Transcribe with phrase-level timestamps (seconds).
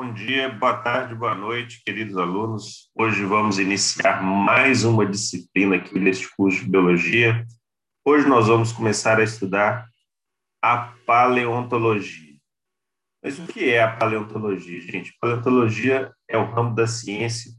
[0.00, 2.88] Bom dia, boa tarde, boa noite, queridos alunos.
[2.94, 7.44] Hoje vamos iniciar mais uma disciplina aqui neste curso de Biologia.
[8.04, 9.88] Hoje nós vamos começar a estudar
[10.62, 12.36] a paleontologia.
[13.20, 15.16] Mas o que é a paleontologia, gente?
[15.20, 17.50] Paleontologia é o ramo da ciência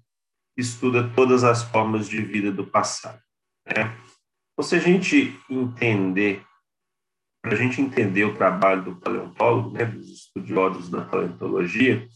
[0.56, 3.20] que estuda todas as formas de vida do passado.
[3.68, 3.94] Né?
[4.54, 6.42] Então, se a gente entender,
[7.44, 12.08] para a gente entender o trabalho do paleontólogo, né, dos estudiosos da paleontologia,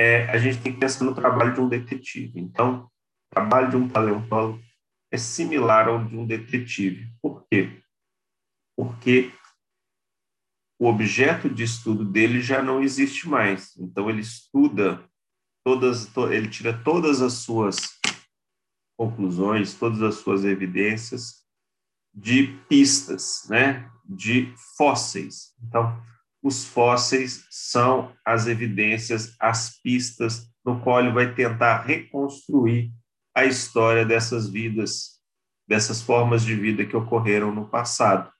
[0.00, 2.40] é, a gente tem que pensar no trabalho de um detetive.
[2.40, 4.58] Então, o trabalho de um paleontólogo
[5.12, 7.12] é similar ao de um detetive.
[7.20, 7.82] Por quê?
[8.74, 9.30] Porque
[10.80, 13.76] o objeto de estudo dele já não existe mais.
[13.76, 15.06] Então, ele estuda
[15.62, 18.00] todas, ele tira todas as suas
[18.98, 21.44] conclusões, todas as suas evidências
[22.14, 23.90] de pistas, né?
[24.06, 25.54] De fósseis.
[25.62, 26.02] Então,
[26.42, 32.92] os fósseis são as evidências, as pistas no qual ele vai tentar reconstruir
[33.34, 35.20] a história dessas vidas,
[35.68, 38.30] dessas formas de vida que ocorreram no passado.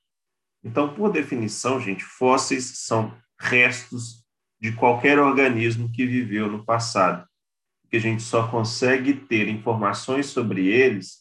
[0.62, 4.24] Então, por definição, gente, fósseis são restos
[4.60, 7.26] de qualquer organismo que viveu no passado,
[7.88, 11.20] que a gente só consegue ter informações sobre eles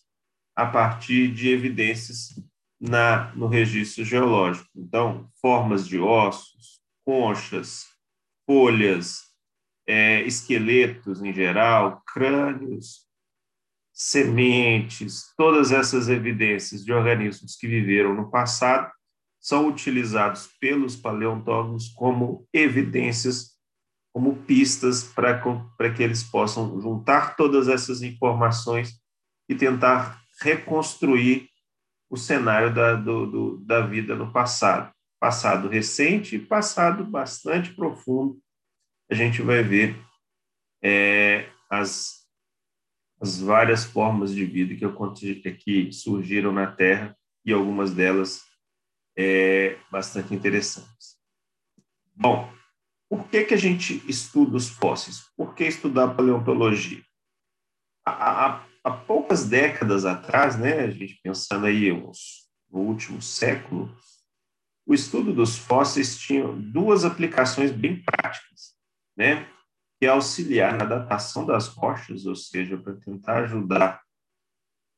[0.55, 2.33] a partir de evidências
[2.79, 4.69] na, no registro geológico.
[4.75, 7.85] Então, formas de ossos, conchas,
[8.45, 9.23] folhas,
[9.87, 13.07] é, esqueletos em geral, crânios,
[13.91, 18.89] sementes, todas essas evidências de organismos que viveram no passado
[19.41, 23.57] são utilizados pelos paleontólogos como evidências,
[24.13, 29.01] como pistas para que eles possam juntar todas essas informações
[29.49, 31.49] e tentar reconstruir
[32.09, 34.91] o cenário da, do, do, da vida no passado.
[35.19, 38.39] Passado recente e passado bastante profundo.
[39.11, 39.95] A gente vai ver
[40.81, 42.25] é, as,
[43.21, 48.41] as várias formas de vida que, que surgiram na Terra e algumas delas
[49.17, 51.17] é, bastante interessantes.
[52.15, 52.51] Bom,
[53.09, 55.25] por que, que a gente estuda os fósseis?
[55.35, 57.03] Por que estudar paleontologia?
[58.05, 63.95] Há, há, há poucas décadas atrás, né, a gente pensando aí uns, no último século,
[64.85, 68.75] o estudo dos fósseis tinha duas aplicações bem práticas,
[69.15, 69.47] né,
[69.99, 74.01] que é auxiliar na datação das rochas, ou seja, para tentar ajudar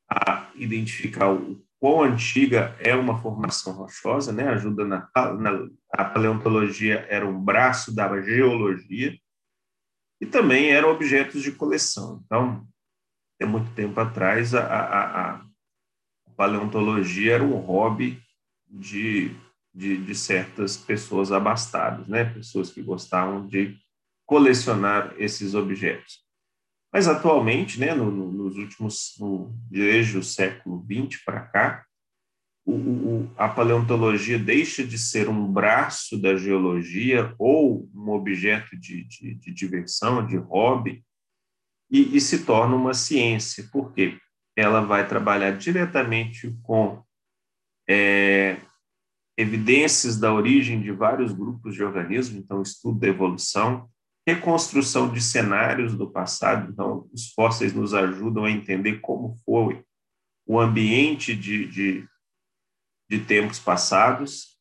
[0.10, 4.48] a identificar o quão antiga é uma formação rochosa, né?
[4.50, 5.10] Ajuda na,
[5.40, 9.18] na a paleontologia era um braço da geologia
[10.22, 12.22] e também eram objetos de coleção.
[12.24, 12.68] Então,
[13.44, 15.42] há muito tempo atrás, a, a, a
[16.36, 18.22] paleontologia era um hobby
[18.68, 19.32] de,
[19.74, 22.26] de, de, certas pessoas abastadas, né?
[22.26, 23.78] Pessoas que gostavam de
[24.26, 26.20] colecionar esses objetos.
[26.94, 31.86] Mas atualmente, né, no, no, nos últimos, no, desde o século XX para cá,
[32.66, 39.04] o, o, a paleontologia deixa de ser um braço da geologia ou um objeto de,
[39.06, 41.04] de, de diversão, de hobby,
[41.92, 43.68] e, e, se torna uma ciência.
[43.72, 44.18] Por quê?
[44.56, 47.04] Ela vai trabalhar diretamente com
[47.88, 48.58] é,
[49.38, 53.90] evidências da origem de vários grupos de organismos, então, estudo da evolução,
[54.26, 56.72] reconstrução de cenários do passado.
[56.72, 59.84] Então, os fósseis nos ajudam a entender como foi
[60.46, 62.08] o ambiente de, de,
[63.10, 64.58] de tempos passados.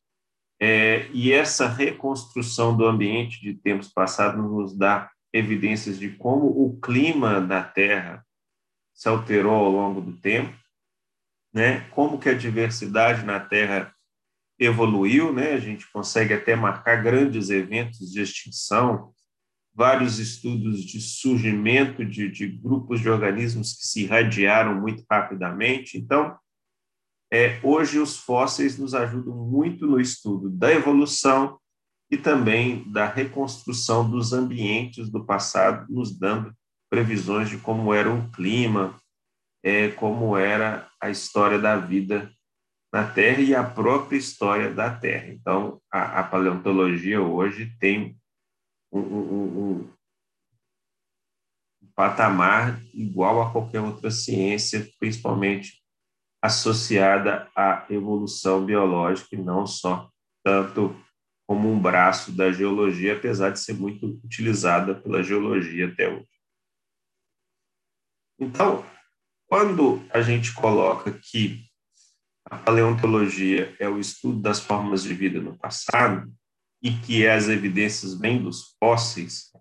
[0.59, 6.79] É, e essa reconstrução do ambiente de tempos passados nos dá evidências de como o
[6.79, 8.25] clima da Terra
[8.93, 10.55] se alterou ao longo do tempo,
[11.53, 11.81] né?
[11.91, 13.93] Como que a diversidade na Terra
[14.59, 15.53] evoluiu, né?
[15.53, 19.13] A gente consegue até marcar grandes eventos de extinção,
[19.73, 25.97] vários estudos de surgimento de, de grupos de organismos que se irradiaram muito rapidamente.
[25.97, 26.37] Então,
[27.31, 31.60] é, hoje os fósseis nos ajudam muito no estudo da evolução
[32.11, 36.53] e também da reconstrução dos ambientes do passado, nos dando
[36.89, 38.99] previsões de como era o clima,
[39.63, 42.29] é, como era a história da vida
[42.91, 45.29] na Terra e a própria história da Terra.
[45.29, 48.17] Então, a, a paleontologia hoje tem
[48.91, 49.93] um, um, um,
[51.95, 55.81] patamar igual a qualquer outra ciência, principalmente
[56.43, 60.09] associada à evolução biológica e não só
[60.43, 60.93] tanto
[61.51, 66.29] como um braço da geologia, apesar de ser muito utilizada pela geologia até hoje.
[68.39, 68.85] Então,
[69.49, 71.65] quando a gente coloca que
[72.45, 76.33] a paleontologia é o estudo das formas de vida no passado,
[76.81, 79.51] e que as evidências vêm dos fósseis,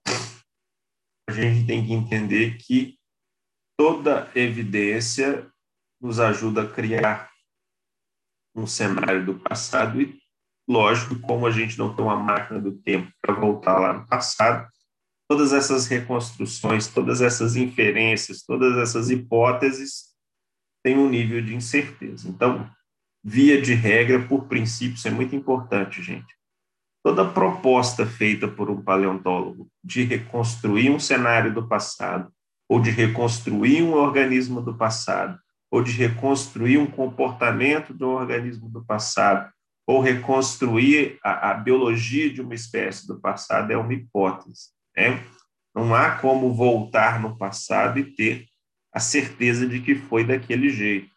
[1.28, 3.00] a gente tem que entender que
[3.76, 5.50] toda evidência
[6.00, 7.28] nos ajuda a criar
[8.54, 10.19] um cenário do passado e,
[10.70, 14.68] lógico, como a gente não tem uma máquina do tempo para voltar lá no passado,
[15.28, 20.10] todas essas reconstruções, todas essas inferências, todas essas hipóteses
[20.84, 22.28] têm um nível de incerteza.
[22.28, 22.70] Então,
[23.22, 26.32] via de regra, por princípio, isso é muito importante, gente.
[27.02, 32.32] Toda proposta feita por um paleontólogo de reconstruir um cenário do passado,
[32.68, 35.36] ou de reconstruir um organismo do passado,
[35.68, 39.50] ou de reconstruir um comportamento de um organismo do passado,
[39.90, 44.68] ou reconstruir a, a biologia de uma espécie do passado, é uma hipótese.
[44.96, 45.20] Né?
[45.74, 48.46] Não há como voltar no passado e ter
[48.94, 51.10] a certeza de que foi daquele jeito.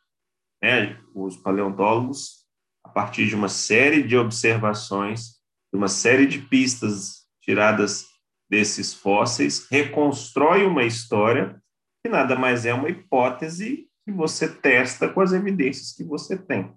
[0.59, 0.99] Né?
[1.13, 2.47] Os paleontólogos,
[2.83, 5.35] a partir de uma série de observações,
[5.71, 8.07] de uma série de pistas tiradas
[8.49, 11.61] desses fósseis, reconstrói uma história
[12.03, 16.73] que nada mais é uma hipótese que você testa com as evidências que você tem.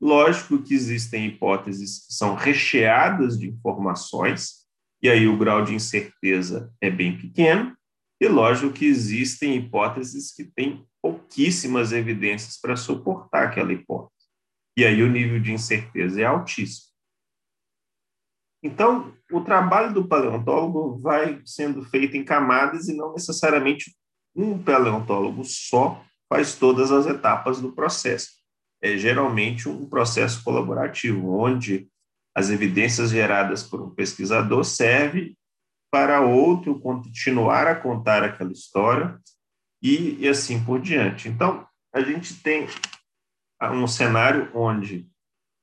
[0.00, 4.66] Lógico que existem hipóteses que são recheadas de informações,
[5.02, 7.76] e aí o grau de incerteza é bem pequeno,
[8.20, 14.28] e lógico que existem hipóteses que têm pouquíssimas evidências para suportar aquela hipótese.
[14.76, 16.90] E aí o nível de incerteza é altíssimo.
[18.62, 23.96] Então, o trabalho do paleontólogo vai sendo feito em camadas e não necessariamente
[24.36, 28.39] um paleontólogo só faz todas as etapas do processo.
[28.82, 31.88] É geralmente um processo colaborativo, onde
[32.34, 35.36] as evidências geradas por um pesquisador servem
[35.90, 39.20] para outro continuar a contar aquela história
[39.82, 41.28] e, e assim por diante.
[41.28, 42.66] Então, a gente tem
[43.60, 45.08] um cenário onde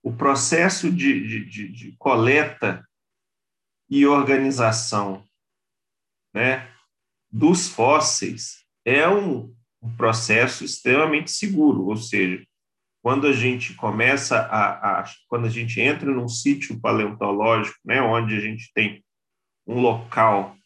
[0.03, 2.87] o processo de, de, de, de coleta
[3.89, 5.25] e organização
[6.33, 6.71] né,
[7.31, 12.45] dos fósseis é um, um processo extremamente seguro, ou seja,
[13.07, 18.35] quando a gente começa a, a, quando a gente entra num sítio paleontológico, né, onde
[18.35, 19.01] a gente tem
[19.65, 20.57] um local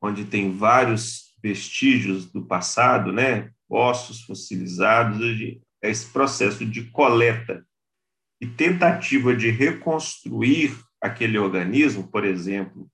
[0.00, 5.20] onde tem vários vestígios do passado, né, ossos fossilizados,
[5.82, 7.62] esse processo de coleta
[8.40, 12.90] e tentativa de reconstruir aquele organismo, por exemplo,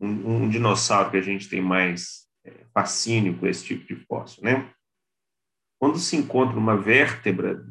[0.00, 4.44] um, um dinossauro que a gente tem mais é, fascínio com esse tipo de fóssil,
[4.44, 4.72] né?
[5.80, 7.66] Quando se encontra uma vértebra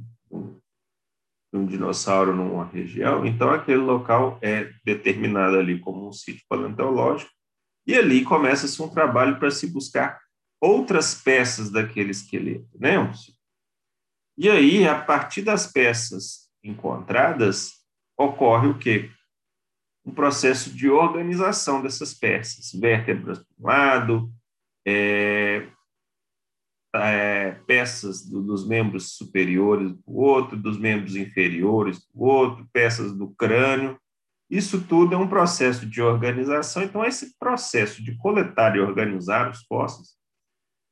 [1.53, 7.31] um dinossauro numa região, então aquele local é determinado ali como um sítio paleontológico,
[7.85, 10.19] e ali começa-se um trabalho para se buscar
[10.61, 13.11] outras peças daquele esqueleto, né?
[14.37, 17.73] E aí, a partir das peças encontradas,
[18.17, 19.09] ocorre o quê?
[20.05, 24.31] Um processo de organização dessas peças, vértebras de um lado,
[24.85, 25.67] é,
[26.95, 33.29] é, peças do, dos membros superiores do outro, dos membros inferiores do outro, peças do
[33.29, 33.97] crânio.
[34.49, 36.83] Isso tudo é um processo de organização.
[36.83, 40.09] Então, esse processo de coletar e organizar os fósseis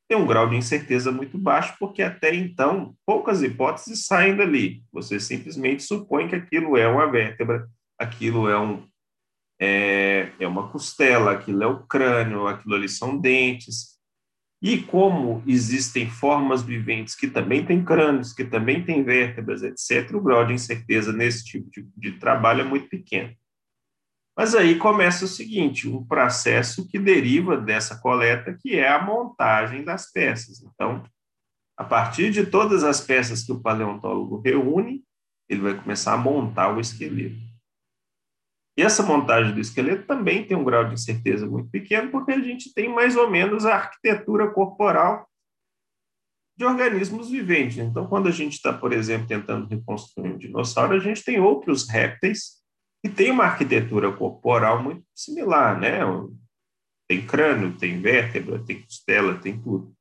[0.10, 4.84] tem um grau de incerteza muito baixo, porque até então poucas hipóteses saem dali.
[4.92, 8.88] Você simplesmente supõe que aquilo é uma vértebra, aquilo é, um,
[9.62, 13.99] é, é uma costela, aquilo é o crânio, aquilo ali são dentes.
[14.62, 20.22] E como existem formas viventes que também têm crânios, que também têm vértebras, etc., o
[20.22, 23.34] grau de incerteza nesse tipo de, de trabalho é muito pequeno.
[24.38, 29.84] Mas aí começa o seguinte, um processo que deriva dessa coleta, que é a montagem
[29.84, 30.62] das peças.
[30.62, 31.04] Então,
[31.78, 35.04] a partir de todas as peças que o paleontólogo reúne,
[35.48, 37.49] ele vai começar a montar o esqueleto.
[38.80, 42.40] E essa montagem do esqueleto também tem um grau de incerteza muito pequeno, porque a
[42.40, 45.28] gente tem mais ou menos a arquitetura corporal
[46.58, 47.78] de organismos viventes.
[47.78, 51.90] Então, quando a gente está, por exemplo, tentando reconstruir um dinossauro, a gente tem outros
[51.90, 52.62] répteis
[53.04, 56.00] que têm uma arquitetura corporal muito similar, né?
[57.06, 59.94] Tem crânio, tem vértebra, tem costela, tem tudo.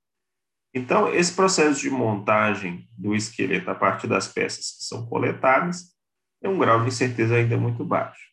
[0.73, 5.97] Então, esse processo de montagem do esqueleto a partir das peças que são coletadas
[6.40, 8.27] tem um grau de incerteza ainda muito baixo.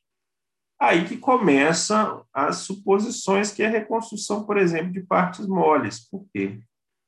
[0.80, 6.08] Aí que começam as suposições que é a reconstrução, por exemplo, de partes moles.
[6.10, 6.60] Por quê?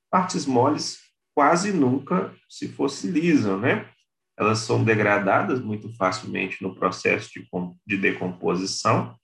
[0.09, 0.99] Partes moles
[1.35, 3.89] quase nunca se fossilizam, né?
[4.37, 7.47] Elas são degradadas muito facilmente no processo de,
[7.85, 9.15] de decomposição.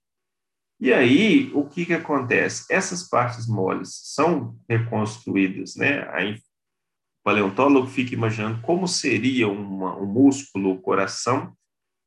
[0.79, 2.65] E aí, o que, que acontece?
[2.69, 6.09] Essas partes moles são reconstruídas, né?
[6.11, 11.55] Aí, o paleontólogo fica imaginando como seria uma, um músculo, o coração,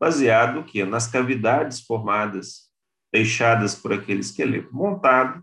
[0.01, 2.71] baseado que nas cavidades formadas
[3.13, 5.43] deixadas por aquele esqueleto montado,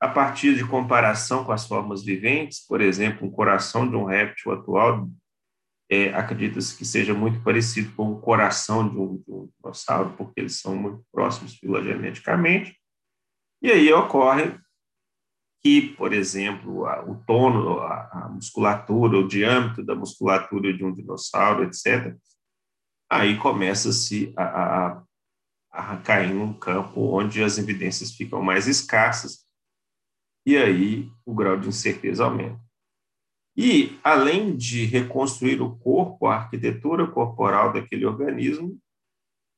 [0.00, 4.52] a partir de comparação com as formas viventes, por exemplo, um coração de um réptil
[4.52, 5.08] atual
[5.92, 10.40] é, acredita-se que seja muito parecido com o coração de um, de um dinossauro, porque
[10.40, 12.74] eles são muito próximos filogeneticamente.
[13.60, 14.58] E aí ocorre
[15.62, 20.94] que, por exemplo, a, o tono, a, a, musculatura, o diâmetro da musculatura de um
[20.94, 22.16] dinossauro, etc.,
[23.12, 25.04] aí começa-se a, a,
[25.70, 29.44] a cair num campo onde as evidências ficam mais escassas,
[30.46, 32.58] e aí o grau de incerteza aumenta.
[33.54, 38.80] E, além de reconstruir o corpo, a arquitetura corporal daquele organismo,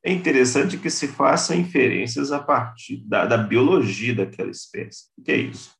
[0.04, 5.04] é interessante que se faça inferências a partir da, da biologia daquela espécie.
[5.16, 5.72] O que é isso?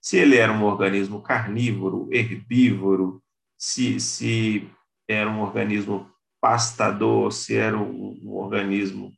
[0.00, 3.20] Se ele era um organismo carnívoro, herbívoro,
[3.58, 4.70] se, se
[5.08, 6.08] era um organismo
[6.40, 9.12] pastador, se era um, um organismo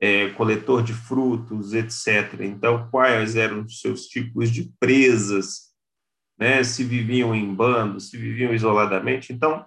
[0.00, 2.40] é, coletor de frutos, etc.
[2.40, 5.70] Então, quais eram os seus tipos de presas?
[6.40, 9.30] né, se viviam em bandos, se viviam isoladamente.
[9.30, 9.66] Então,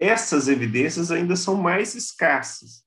[0.00, 2.82] essas evidências ainda são mais escassas,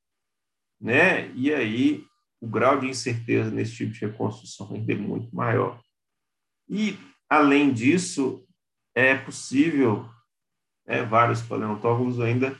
[0.82, 1.32] né?
[1.36, 2.04] E aí
[2.42, 5.80] o grau de incerteza nesse tipo de reconstrução ainda é muito maior.
[6.68, 6.98] E
[7.30, 8.44] além disso,
[8.96, 10.10] é possível,
[10.88, 12.58] né, vários paleontólogos ainda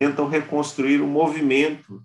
[0.00, 2.02] tentam reconstruir o movimento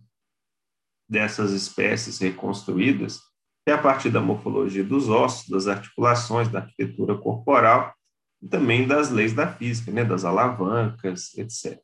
[1.10, 3.22] dessas espécies reconstruídas
[3.66, 7.96] é a partir da morfologia dos ossos, das articulações, da arquitetura corporal
[8.42, 11.82] e também das leis da física, né, das alavancas, etc.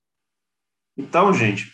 [0.97, 1.73] Então, gente,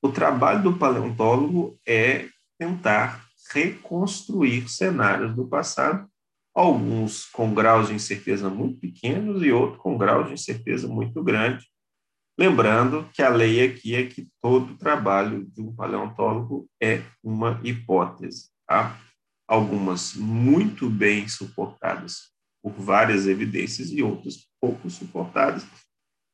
[0.00, 6.08] o trabalho do paleontólogo é tentar reconstruir cenários do passado,
[6.54, 11.66] alguns com graus de incerteza muito pequenos e outros com graus de incerteza muito grande.
[12.38, 18.50] Lembrando que a lei aqui é que todo trabalho de um paleontólogo é uma hipótese.
[18.66, 18.98] Tá?
[19.52, 25.66] algumas muito bem suportadas por várias evidências e outras pouco suportadas.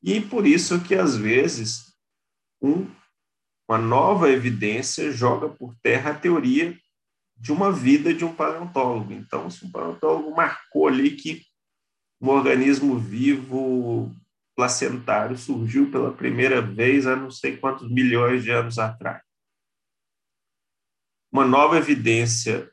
[0.00, 1.92] E por isso que, às vezes,
[2.62, 2.86] um,
[3.68, 6.78] uma nova evidência joga por terra a teoria
[7.36, 9.12] de uma vida de um paleontólogo.
[9.12, 11.42] Então, se um paleontólogo marcou ali que
[12.20, 14.14] um organismo vivo
[14.58, 19.22] placentário surgiu pela primeira vez há não sei quantos milhões de anos atrás.
[21.30, 22.68] Uma nova evidência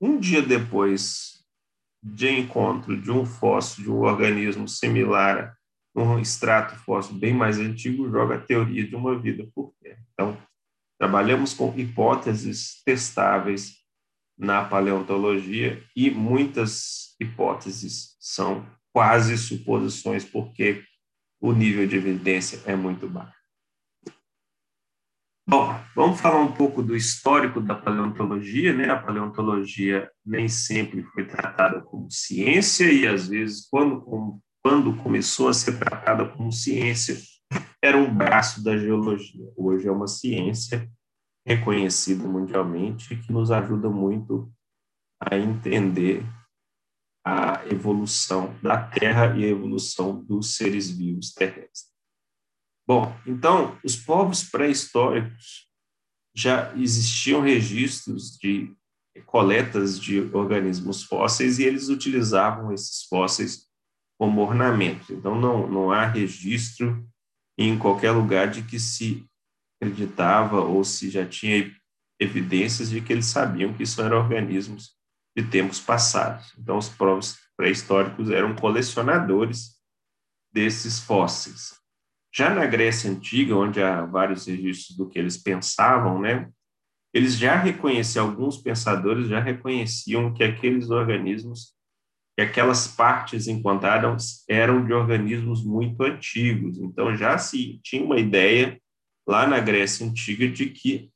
[0.00, 1.46] um dia depois
[2.02, 5.56] de encontro de um fóssil de um organismo similar
[5.94, 10.04] a um extrato fóssil bem mais antigo, joga a teoria de uma vida por terra.
[10.12, 10.36] Então,
[10.98, 13.76] trabalhamos com hipóteses testáveis
[14.36, 20.82] na paleontologia e muitas hipóteses são quase suposições, porque
[21.46, 23.36] o nível de evidência é muito baixo.
[25.48, 28.90] Bom, vamos falar um pouco do histórico da paleontologia, né?
[28.90, 35.54] A paleontologia nem sempre foi tratada como ciência e às vezes quando quando começou a
[35.54, 37.16] ser tratada como ciência
[37.80, 39.48] era um braço da geologia.
[39.56, 40.90] Hoje é uma ciência
[41.46, 44.52] reconhecida mundialmente que nos ajuda muito
[45.20, 46.26] a entender
[47.26, 51.92] a evolução da Terra e a evolução dos seres vivos terrestres.
[52.86, 55.68] Bom, então, os povos pré-históricos
[56.32, 58.72] já existiam registros de
[59.24, 63.66] coletas de organismos fósseis e eles utilizavam esses fósseis
[64.16, 65.10] como ornamentos.
[65.10, 67.04] Então, não, não há registro
[67.58, 69.26] em qualquer lugar de que se
[69.82, 71.74] acreditava ou se já tinha
[72.20, 74.95] evidências de que eles sabiam que isso eram organismos
[75.36, 76.54] de tempos passados.
[76.58, 79.76] Então, os povos pré-históricos eram colecionadores
[80.52, 81.74] desses fósseis.
[82.34, 86.48] Já na Grécia Antiga, onde há vários registros do que eles pensavam, né,
[87.12, 91.74] eles já reconheciam, alguns pensadores já reconheciam que aqueles organismos,
[92.36, 96.78] que aquelas partes encontradas eram de organismos muito antigos.
[96.78, 98.78] Então já se tinha uma ideia
[99.26, 101.10] lá na Grécia Antiga de que,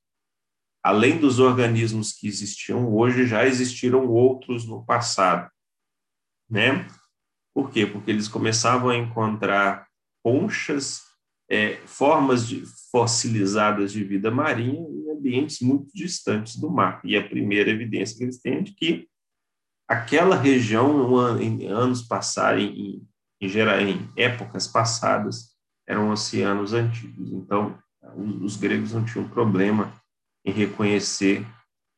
[0.82, 5.50] além dos organismos que existiam hoje, já existiram outros no passado.
[6.48, 6.86] Né?
[7.54, 7.86] Por quê?
[7.86, 9.86] Porque eles começavam a encontrar
[10.22, 11.02] conchas
[11.50, 17.00] é, formas de, fossilizadas de vida marinha em ambientes muito distantes do mar.
[17.04, 19.08] E a primeira evidência que eles têm é de que
[19.88, 23.06] aquela região, em anos passados, em,
[23.40, 25.50] em, geral, em épocas passadas,
[25.86, 27.32] eram oceanos antigos.
[27.32, 27.76] Então,
[28.40, 29.92] os gregos não tinham problema
[30.44, 31.44] em reconhecer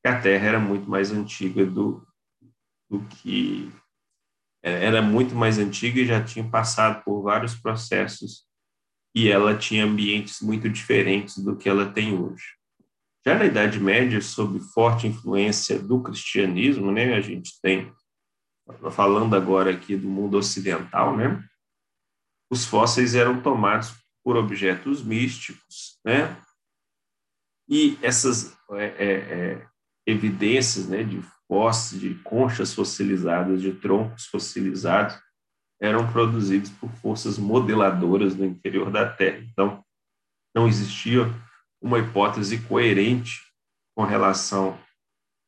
[0.03, 2.07] que a Terra era muito mais antiga do,
[2.91, 3.71] do que
[4.63, 8.47] era muito mais antiga e já tinha passado por vários processos
[9.15, 12.45] e ela tinha ambientes muito diferentes do que ela tem hoje.
[13.25, 17.93] Já na Idade Média, sob forte influência do cristianismo, né, a gente tem
[18.93, 21.45] falando agora aqui do mundo ocidental, né?
[22.51, 23.93] Os fósseis eram tomados
[24.25, 26.37] por objetos místicos, né?
[27.73, 29.67] E essas é, é, é,
[30.07, 35.19] evidências, né, de fósseis, de conchas fossilizadas, de troncos fossilizados,
[35.81, 39.39] eram produzidos por forças modeladoras no interior da Terra.
[39.51, 39.83] Então,
[40.55, 41.23] não existia
[41.81, 43.41] uma hipótese coerente
[43.97, 44.79] com relação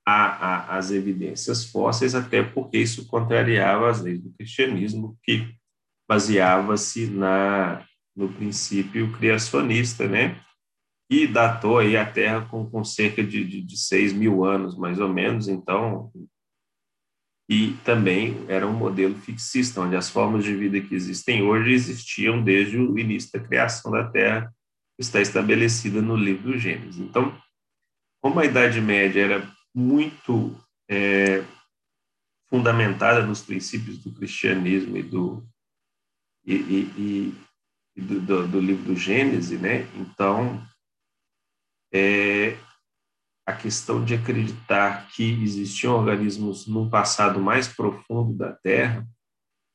[0.07, 5.55] às evidências fósseis, até porque isso contrariava as leis do cristianismo, que
[6.09, 10.41] baseava-se na no princípio criacionista, né?
[11.15, 14.99] E datou aí a Terra com, com cerca de, de, de 6 mil anos, mais
[14.99, 16.11] ou menos, então
[17.49, 22.43] e também era um modelo fixista, onde as formas de vida que existem hoje existiam
[22.43, 24.53] desde o início da criação da Terra,
[24.99, 26.99] está estabelecida no livro do Gênesis.
[26.99, 27.39] Então,
[28.21, 30.59] como a Idade Média era muito
[30.91, 31.45] é,
[32.49, 35.47] fundamentada nos princípios do cristianismo e do,
[36.45, 37.35] e, e,
[37.95, 39.87] e do, do, do, livro do Gênesis, né?
[39.95, 40.61] então
[41.95, 42.57] é,
[43.47, 49.07] a questão de acreditar que existiam organismos num passado mais profundo da Terra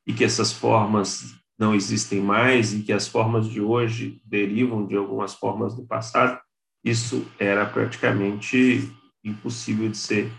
[0.06, 4.98] e que essas formas não existem mais e que as formas de hoje derivam de
[4.98, 6.40] algumas formas do passado,
[6.84, 8.92] isso era praticamente
[9.24, 10.32] impossível de ser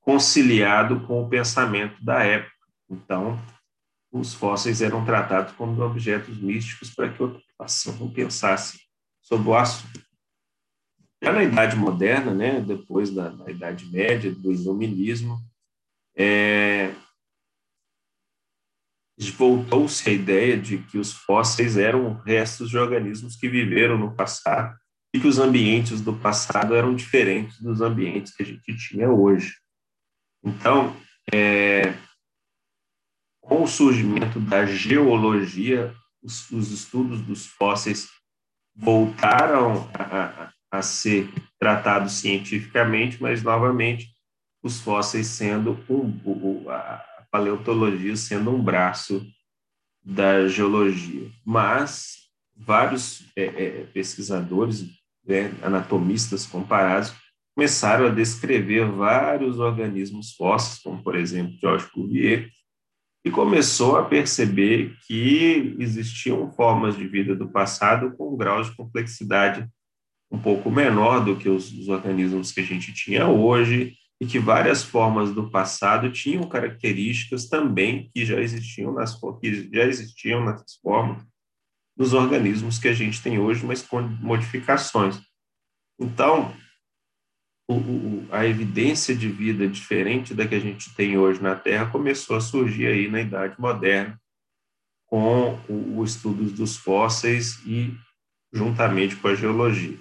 [0.00, 2.54] conciliado com o pensamento da época.
[2.88, 3.38] Então,
[4.10, 8.80] os fósseis eram tratados como objetos místicos para que outra população pensasse
[9.20, 10.09] sobre o assunto.
[11.22, 15.38] Já na Idade Moderna, né, depois da, da Idade Média, do Iluminismo,
[16.16, 16.94] é,
[19.40, 24.78] voltou-se a ideia de que os fósseis eram restos de organismos que viveram no passado
[25.14, 29.54] e que os ambientes do passado eram diferentes dos ambientes que a gente tinha hoje.
[30.44, 30.94] Então,
[31.32, 31.94] é,
[33.40, 38.08] com o surgimento da geologia, os, os estudos dos fósseis
[38.76, 40.52] voltaram a, a
[40.82, 41.28] ser
[41.58, 44.08] tratado cientificamente, mas novamente
[44.62, 49.26] os fósseis sendo um, a paleontologia sendo um braço
[50.02, 51.30] da geologia.
[51.44, 52.20] Mas
[52.56, 54.86] vários é, é, pesquisadores,
[55.26, 57.14] né, anatomistas comparados,
[57.54, 62.48] começaram a descrever vários organismos fósseis, como por exemplo George Cuvier,
[63.24, 68.74] e começou a perceber que existiam formas de vida do passado com um grau de
[68.74, 69.68] complexidade
[70.30, 74.38] um pouco menor do que os, os organismos que a gente tinha hoje, e que
[74.38, 80.74] várias formas do passado tinham características também que já existiam nas que já existiam nessas
[80.76, 81.24] formas
[81.96, 85.20] dos organismos que a gente tem hoje, mas com modificações.
[85.98, 86.54] Então,
[87.68, 91.90] o, o, a evidência de vida diferente da que a gente tem hoje na Terra
[91.90, 94.20] começou a surgir aí na Idade Moderna,
[95.06, 95.58] com
[95.98, 97.94] os estudos dos fósseis e
[98.52, 99.98] juntamente com a geologia.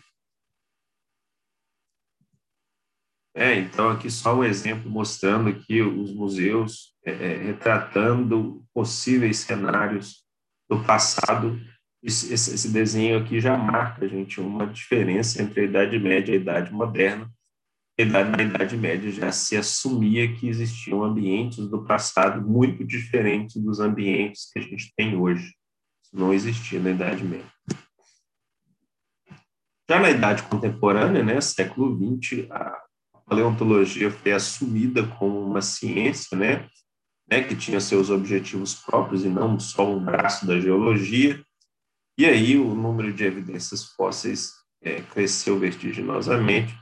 [3.35, 10.23] É, então aqui só um exemplo mostrando aqui os museus é, é, retratando possíveis cenários
[10.69, 11.59] do passado.
[12.01, 16.41] Esse, esse, desenho aqui já marca, gente, uma diferença entre a Idade Média e a
[16.41, 17.29] Idade Moderna.
[17.99, 24.49] Na Idade Média já se assumia que existiam ambientes do passado muito diferentes dos ambientes
[24.51, 25.53] que a gente tem hoje.
[26.01, 27.51] Isso não existia na Idade Média.
[29.89, 32.47] Já na Idade Contemporânea, né, século XX,
[33.29, 36.67] paleontologia foi assumida como uma ciência, né,
[37.29, 41.41] né, que tinha seus objetivos próprios e não só um braço da geologia.
[42.17, 46.75] E aí o número de evidências fósseis é, cresceu vertiginosamente.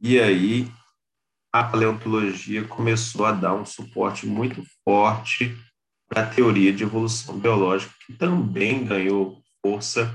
[0.00, 0.70] E aí
[1.52, 5.56] a paleontologia começou a dar um suporte muito forte
[6.08, 10.12] para a teoria de evolução biológica, que também ganhou força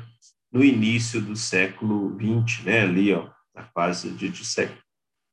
[0.51, 4.79] no início do século XX, né, ali, ó, na fase de, de século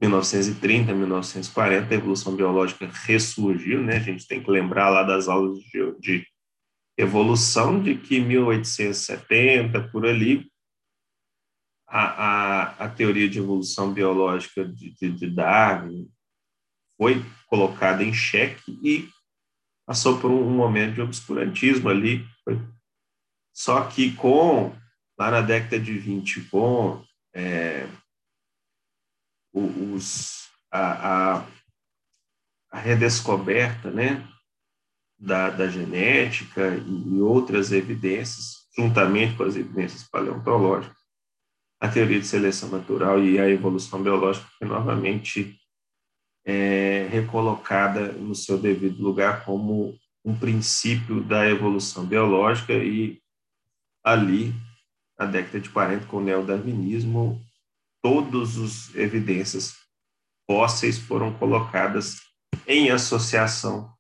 [0.05, 3.97] 1930, 1940, a evolução biológica ressurgiu, né?
[3.97, 6.27] A gente tem que lembrar lá das aulas de, de
[6.99, 10.47] evolução de que 1870, por ali,
[11.89, 16.09] a, a, a teoria de evolução biológica de, de, de Darwin
[16.97, 19.09] foi colocada em xeque e
[19.87, 22.27] passou por um momento de obscurantismo ali.
[23.55, 24.75] Só que com,
[25.19, 27.03] lá na década de 20, com
[27.35, 27.87] é,
[29.55, 31.47] os, a, a,
[32.73, 34.27] a redescoberta né,
[35.19, 40.97] da, da genética e, e outras evidências, juntamente com as evidências paleontológicas,
[41.81, 45.57] a teoria de seleção natural e a evolução biológica foi novamente
[46.45, 53.21] é, recolocada no seu devido lugar como um princípio da evolução biológica e
[54.03, 54.55] ali,
[55.19, 57.41] na década de 40, com o neodarwinismo,
[58.05, 59.75] todas as evidências
[60.47, 62.21] fósseis foram colocadas
[62.67, 63.91] em associação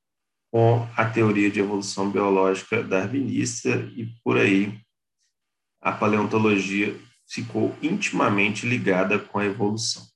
[0.53, 4.79] com a teoria de evolução biológica darwinista e por aí
[5.81, 6.95] a paleontologia
[7.27, 10.07] ficou intimamente ligada com a evolução.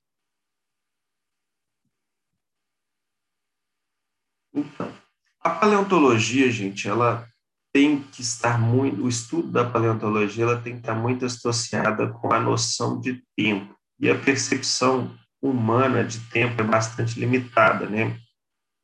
[4.53, 4.95] Então,
[5.39, 7.27] a paleontologia, gente, ela
[7.73, 12.31] tem que estar muito, o estudo da paleontologia, ela tem que estar muito associada com
[12.31, 13.78] a noção de tempo.
[13.99, 18.17] E a percepção humana de tempo é bastante limitada, né?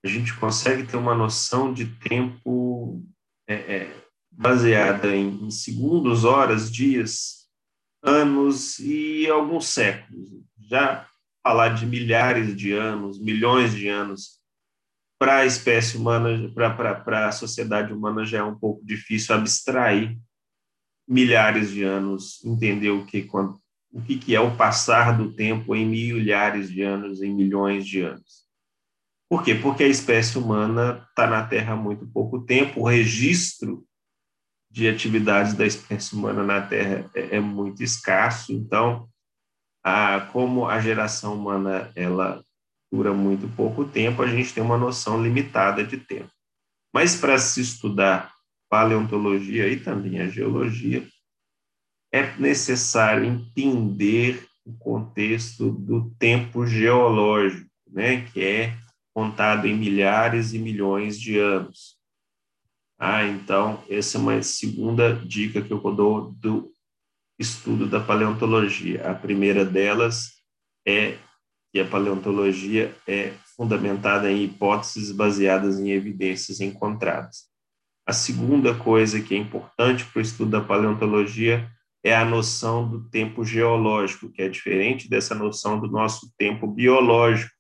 [0.04, 3.04] A gente consegue ter uma noção de tempo
[3.48, 7.48] é, é, baseada em, em segundos, horas, dias,
[8.04, 10.30] anos e alguns séculos.
[10.70, 11.08] Já
[11.44, 14.40] falar de milhares de anos, milhões de anos,
[15.20, 20.18] para a espécie humana, para a sociedade humana, já é um pouco difícil abstrair
[21.08, 23.24] milhares de anos, entender o que,
[23.96, 28.02] o que, que é o passar do tempo em milhares de anos, em milhões de
[28.02, 28.44] anos.
[29.30, 29.56] Por quê?
[29.56, 33.88] Porque a espécie humana está na Terra há muito pouco tempo, o registro
[34.70, 39.08] de atividades da espécie humana na Terra é, é muito escasso, então,
[39.82, 42.44] a, como a geração humana ela
[42.92, 46.30] dura muito pouco tempo, a gente tem uma noção limitada de tempo.
[46.94, 48.34] Mas para se estudar
[48.70, 51.08] paleontologia e também a geologia,
[52.16, 58.74] é necessário entender o contexto do tempo geológico, né, que é
[59.14, 61.98] contado em milhares e milhões de anos.
[62.98, 66.72] Ah, então, essa é uma segunda dica que eu dou do
[67.38, 69.12] estudo da paleontologia.
[69.12, 70.36] A primeira delas
[70.88, 71.18] é
[71.74, 77.50] que a paleontologia é fundamentada em hipóteses baseadas em evidências encontradas.
[78.08, 81.75] A segunda coisa que é importante para o estudo da paleontologia
[82.06, 87.52] é a noção do tempo geológico, que é diferente dessa noção do nosso tempo biológico,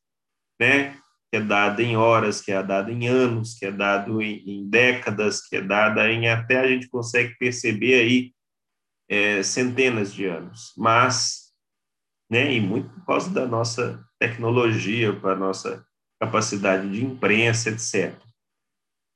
[0.59, 0.95] né?
[1.31, 4.69] Que é dado em horas, que é dado em anos, que é dado em, em
[4.69, 8.31] décadas, que é dada em até a gente consegue perceber aí
[9.09, 10.73] é, centenas de anos.
[10.77, 11.45] Mas
[12.29, 12.53] né?
[12.53, 15.85] E muito por causa da nossa tecnologia, para nossa
[16.19, 18.19] capacidade de imprensa, etc.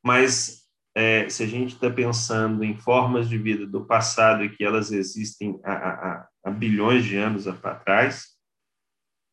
[0.04, 0.59] Mas
[1.00, 4.92] é, se a gente está pensando em formas de vida do passado e que elas
[4.92, 8.38] existem há, há, há bilhões de anos atrás,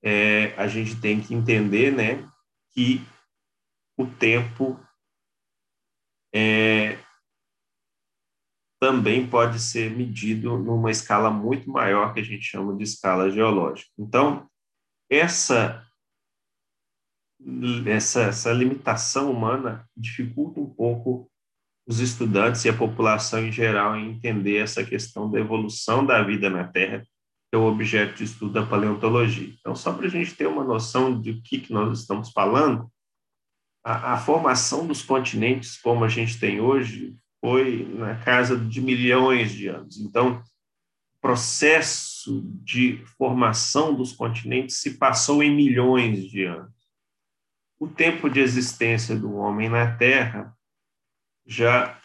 [0.01, 2.25] é, a gente tem que entender, né,
[2.71, 3.05] que
[3.99, 4.79] o tempo
[6.33, 6.99] é,
[8.81, 13.91] também pode ser medido numa escala muito maior que a gente chama de escala geológica.
[13.99, 14.49] Então,
[15.11, 15.85] essa
[17.89, 21.29] essa, essa limitação humana dificulta um pouco
[21.87, 26.51] os estudantes e a população em geral em entender essa questão da evolução da vida
[26.51, 29.55] na Terra, que é o objeto de estudo da paleontologia.
[29.61, 32.90] Então, só para a gente ter uma noção de o que, que nós estamos falando,
[33.85, 39.53] a, a formação dos continentes como a gente tem hoje foi na casa de milhões
[39.53, 40.01] de anos.
[40.01, 40.42] Então,
[41.16, 46.75] o processo de formação dos continentes se passou em milhões de anos.
[47.79, 50.56] O tempo de existência do homem na Terra
[51.47, 52.01] já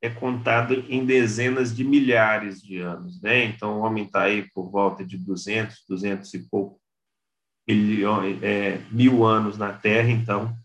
[0.00, 3.44] é contado em dezenas de milhares de anos, né?
[3.44, 6.80] Então, o homem está aí por volta de 200, 200 e pouco
[7.68, 10.56] milhões, é, mil anos na Terra, então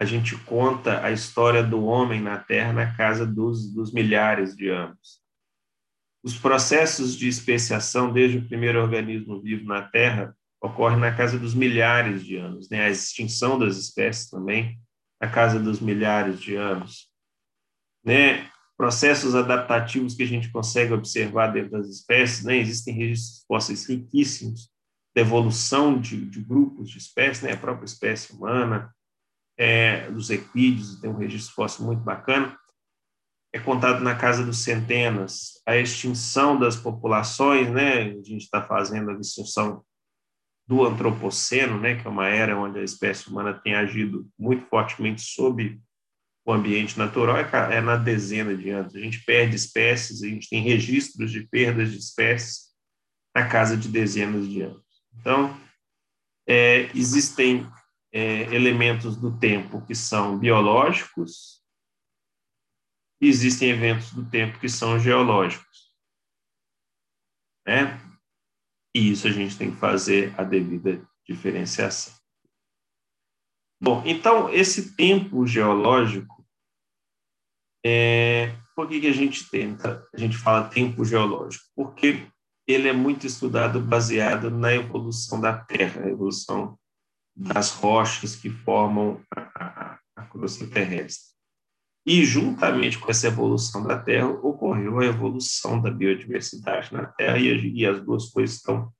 [0.00, 4.68] a gente conta a história do homem na Terra na casa dos, dos milhares de
[4.68, 5.20] anos.
[6.24, 11.54] Os processos de especiação, desde o primeiro organismo vivo na Terra, ocorrem na casa dos
[11.54, 12.68] milhares de anos.
[12.70, 12.82] Né?
[12.82, 14.80] A extinção das espécies também,
[15.20, 17.09] na casa dos milhares de anos.
[18.04, 18.48] Né?
[18.76, 22.56] Processos adaptativos que a gente consegue observar dentro das espécies, né?
[22.56, 24.70] existem registros fósseis riquíssimos
[25.14, 27.52] da evolução de, de grupos de espécies, né?
[27.52, 28.94] a própria espécie humana,
[29.58, 32.56] é, dos equídeos, tem um registro fóssil muito bacana,
[33.52, 35.60] é contado na casa dos centenas.
[35.66, 38.02] A extinção das populações, né?
[38.02, 39.84] A gente está fazendo a extinção
[40.66, 41.96] do antropoceno, né?
[42.00, 45.80] Que é uma era onde a espécie humana tem agido muito fortemente sobre
[46.44, 48.94] o ambiente natural, é, é na dezena de anos.
[48.94, 52.70] A gente perde espécies, a gente tem registros de perdas de espécies
[53.34, 54.84] na casa de dezenas de anos.
[55.14, 55.58] Então,
[56.48, 57.66] é, existem
[58.12, 61.60] é, elementos do tempo que são biológicos
[63.20, 65.94] e existem eventos do tempo que são geológicos.
[67.66, 68.00] Né?
[68.94, 72.19] E isso a gente tem que fazer a devida diferenciação.
[73.80, 76.44] Bom, então, esse tempo geológico,
[77.84, 81.64] é, por que, que a gente tenta, a gente fala tempo geológico?
[81.74, 82.26] Porque
[82.66, 86.78] ele é muito estudado baseado na evolução da Terra, a evolução
[87.34, 91.30] das rochas que formam a, a, a crosta terrestre.
[92.06, 97.72] E, juntamente com essa evolução da Terra, ocorreu a evolução da biodiversidade na Terra, e,
[97.72, 98.92] e as duas coisas estão.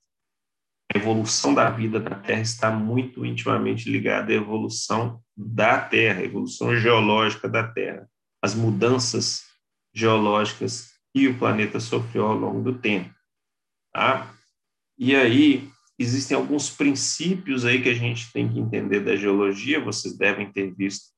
[0.93, 6.25] A evolução da vida na Terra está muito intimamente ligada à evolução da Terra, a
[6.25, 8.09] evolução geológica da Terra,
[8.43, 9.45] as mudanças
[9.95, 13.15] geológicas que o planeta sofreu ao longo do tempo.
[13.93, 14.35] Tá?
[14.99, 20.17] E aí, existem alguns princípios aí que a gente tem que entender da geologia, vocês
[20.17, 21.11] devem ter visto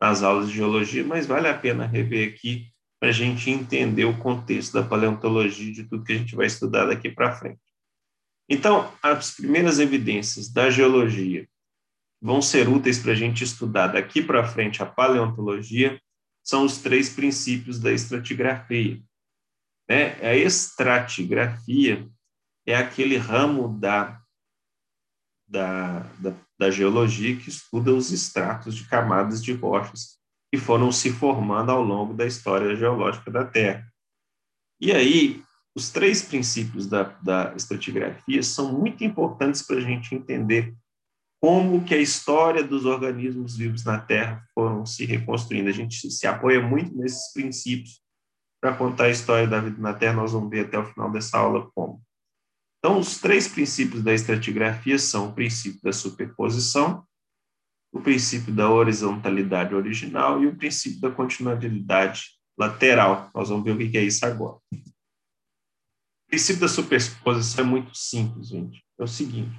[0.00, 2.68] nas aulas de geologia, mas vale a pena rever aqui
[3.00, 6.86] para a gente entender o contexto da paleontologia de tudo que a gente vai estudar
[6.86, 7.67] daqui para frente.
[8.48, 11.48] Então, as primeiras evidências da geologia
[12.20, 16.00] vão ser úteis para a gente estudar daqui para frente a paleontologia,
[16.42, 19.02] são os três princípios da estratigrafia.
[19.88, 20.14] Né?
[20.26, 22.08] A estratigrafia
[22.66, 24.20] é aquele ramo da,
[25.46, 30.18] da, da, da geologia que estuda os estratos de camadas de rochas
[30.50, 33.86] que foram se formando ao longo da história geológica da Terra.
[34.80, 35.42] E aí,
[35.78, 40.74] os três princípios da, da estratigrafia são muito importantes para a gente entender
[41.40, 45.68] como que a história dos organismos vivos na Terra foram se reconstruindo.
[45.68, 48.02] A gente se apoia muito nesses princípios
[48.60, 50.14] para contar a história da vida na Terra.
[50.14, 52.02] Nós vamos ver até o final dessa aula como.
[52.80, 57.04] Então, os três princípios da estratigrafia são o princípio da superposição,
[57.92, 63.30] o princípio da horizontalidade original e o princípio da continuidade lateral.
[63.32, 64.58] Nós vamos ver o que é isso agora.
[66.28, 68.84] O princípio da superposição é muito simples, gente.
[68.98, 69.58] É o seguinte: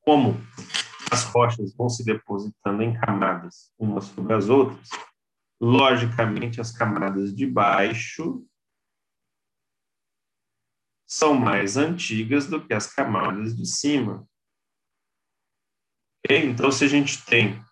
[0.00, 0.34] como
[1.12, 4.88] as rochas vão se depositando em camadas umas sobre as outras,
[5.60, 8.42] logicamente as camadas de baixo
[11.06, 14.26] são mais antigas do que as camadas de cima.
[16.24, 16.46] Okay?
[16.46, 17.62] Então, se a gente tem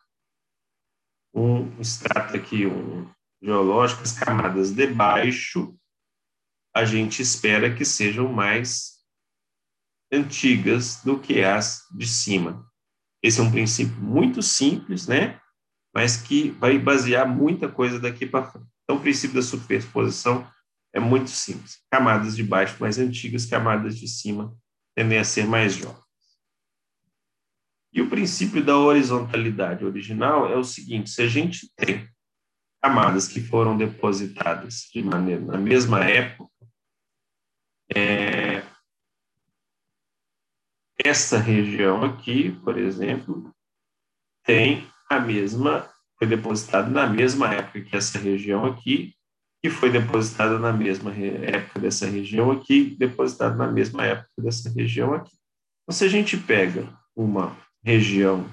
[1.32, 5.74] um extrato aqui, um geológico, as camadas de baixo,
[6.78, 8.98] a gente espera que sejam mais
[10.12, 12.64] antigas do que as de cima.
[13.20, 15.40] Esse é um princípio muito simples, né?
[15.92, 18.68] Mas que vai basear muita coisa daqui para frente.
[18.84, 20.48] Então, o princípio da superposição
[20.94, 21.80] é muito simples.
[21.90, 24.56] Camadas de baixo mais antigas, camadas de cima
[24.96, 25.98] tendem a ser mais jovens.
[27.92, 32.08] E o princípio da horizontalidade original é o seguinte: se a gente tem
[32.80, 36.47] camadas que foram depositadas de maneira na mesma época,
[37.94, 38.62] é,
[41.02, 43.54] essa região aqui, por exemplo,
[44.44, 49.14] tem a mesma, foi depositada na mesma época que essa região aqui,
[49.62, 55.14] que foi depositada na mesma época dessa região aqui, depositada na mesma época dessa região
[55.14, 55.36] aqui.
[55.82, 58.48] Então, se a gente pega uma região,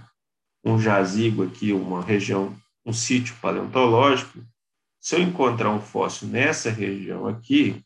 [0.63, 4.39] um jazigo aqui, uma região, um sítio paleontológico,
[4.99, 7.84] se eu encontrar um fóssil nessa região aqui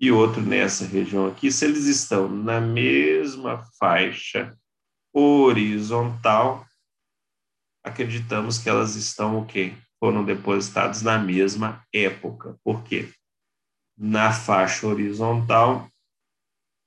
[0.00, 4.56] e outro nessa região aqui, se eles estão na mesma faixa
[5.12, 6.64] horizontal,
[7.82, 9.74] acreditamos que elas estão o quê?
[9.98, 12.58] foram depositados na mesma época.
[12.64, 13.10] Por quê?
[13.96, 15.88] Na faixa horizontal,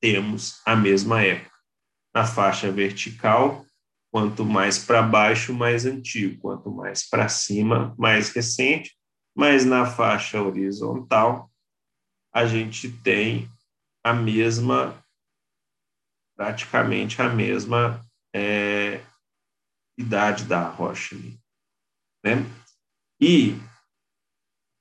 [0.02, 1.52] temos a mesma época.
[2.14, 3.66] Na faixa vertical,
[4.12, 8.96] quanto mais para baixo, mais antigo, quanto mais para cima, mais recente,
[9.36, 11.50] mas na faixa horizontal,
[12.34, 13.50] a gente tem
[14.04, 15.04] a mesma,
[16.36, 19.04] praticamente a mesma é,
[19.98, 21.16] idade da rocha.
[22.24, 22.46] Né?
[23.20, 23.56] E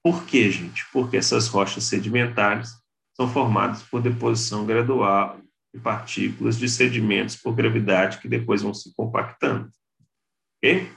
[0.02, 0.84] por que, gente?
[0.92, 2.70] Porque essas rochas sedimentares
[3.14, 5.38] são formadas por deposição gradual
[5.74, 9.70] de partículas de sedimentos por gravidade que depois vão se compactando.
[10.56, 10.90] Ok?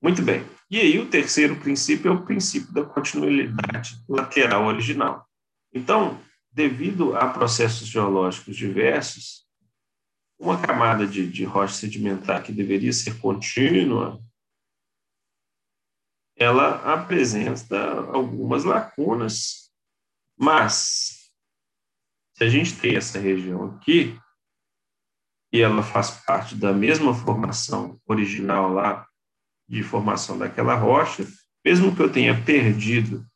[0.00, 0.53] Muito bem.
[0.74, 5.24] E aí, o terceiro princípio é o princípio da continuidade lateral original.
[5.72, 9.46] Então, devido a processos geológicos diversos,
[10.36, 14.20] uma camada de, de rocha sedimentar que deveria ser contínua
[16.36, 17.78] ela apresenta
[18.10, 19.70] algumas lacunas,
[20.36, 21.30] mas
[22.36, 24.18] se a gente tem essa região aqui,
[25.52, 29.08] e ela faz parte da mesma formação original lá,
[29.74, 31.26] de formação daquela rocha,
[31.64, 33.26] mesmo que eu tenha perdido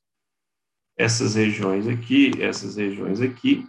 [0.96, 3.66] essas regiões aqui, essas regiões aqui,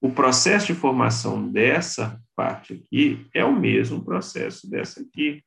[0.00, 5.44] o processo de formação dessa parte aqui é o mesmo processo dessa aqui.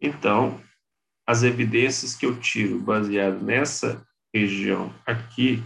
[0.00, 0.60] Então,
[1.24, 4.04] as evidências que eu tiro baseado nessa
[4.34, 5.62] região aqui,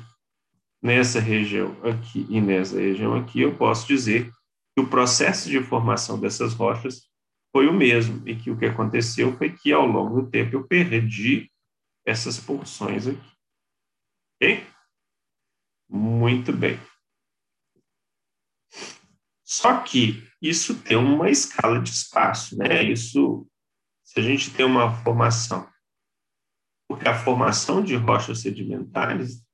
[0.82, 4.30] nessa região aqui e nessa região aqui, eu posso dizer
[4.76, 7.08] que o processo de formação dessas rochas
[7.54, 10.66] foi o mesmo e que o que aconteceu foi que ao longo do tempo eu
[10.66, 11.48] perdi
[12.04, 13.32] essas porções aqui.
[14.34, 14.66] Ok?
[15.88, 16.80] Muito bem.
[19.44, 22.82] Só que isso tem uma escala de espaço, né?
[22.82, 23.46] Isso,
[24.02, 25.70] se a gente tem uma formação,
[26.88, 29.44] porque a formação de rochas sedimentares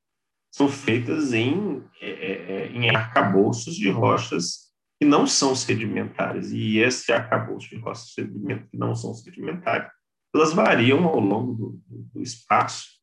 [0.50, 4.69] são feitas em, é, é, é em arcabouços de rochas
[5.00, 9.90] que não são sedimentares, e esse arcabouço de rochas sedimentares que não são sedimentares,
[10.34, 13.00] elas variam ao longo do, do, do espaço,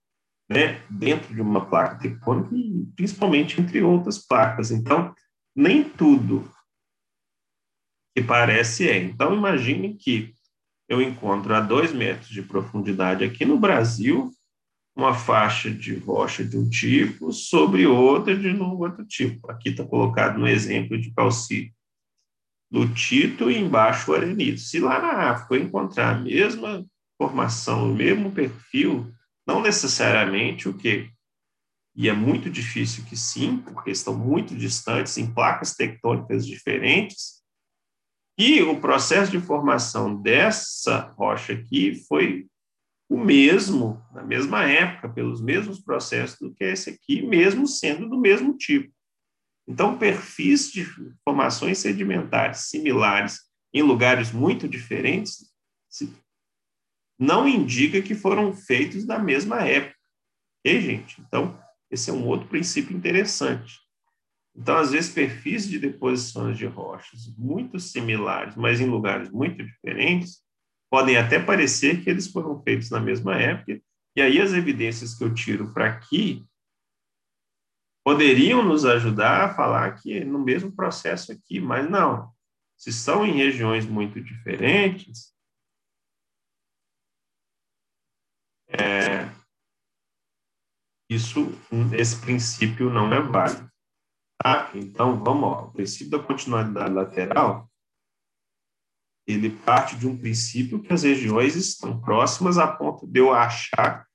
[0.47, 4.69] né, dentro de uma placa tectônica e principalmente entre outras placas.
[4.69, 5.13] Então,
[5.55, 6.47] nem tudo
[8.15, 8.97] que parece é.
[8.99, 10.33] Então, imagine que
[10.87, 14.31] eu encontro a dois metros de profundidade aqui no Brasil
[14.95, 19.49] uma faixa de rocha de um tipo sobre outra de um outro tipo.
[19.51, 21.11] Aqui está colocado no exemplo de
[22.71, 24.59] calcítio lutito e embaixo o arenito.
[24.59, 26.85] Se lá na África eu encontrar a mesma
[27.17, 29.11] formação, o mesmo perfil,
[29.45, 31.09] não necessariamente o que
[31.99, 37.41] e é muito difícil que sim, porque estão muito distantes em placas tectônicas diferentes.
[38.37, 42.45] E o processo de formação dessa rocha aqui foi
[43.09, 48.19] o mesmo, na mesma época, pelos mesmos processos do que esse aqui, mesmo sendo do
[48.19, 48.93] mesmo tipo.
[49.67, 50.85] Então, perfis de
[51.23, 53.41] formações sedimentares similares
[53.73, 55.51] em lugares muito diferentes
[57.19, 59.97] não indica que foram feitos na mesma época.
[60.59, 61.21] Ok, gente?
[61.21, 63.79] Então, esse é um outro princípio interessante.
[64.55, 70.41] Então, às vezes, perfis de deposições de rochas muito similares, mas em lugares muito diferentes,
[70.89, 73.79] podem até parecer que eles foram feitos na mesma época,
[74.15, 76.45] e aí as evidências que eu tiro para aqui
[78.07, 82.33] poderiam nos ajudar a falar que no mesmo processo aqui, mas não.
[82.77, 85.35] Se são em regiões muito diferentes,
[88.69, 89.25] é,
[91.11, 91.51] isso,
[91.99, 93.69] esse princípio não é válido.
[94.41, 94.71] Tá?
[94.73, 95.63] Então, vamos lá.
[95.63, 97.69] O princípio da continuidade lateral,
[99.27, 104.06] ele parte de um princípio que as regiões estão próximas a ponto de eu achar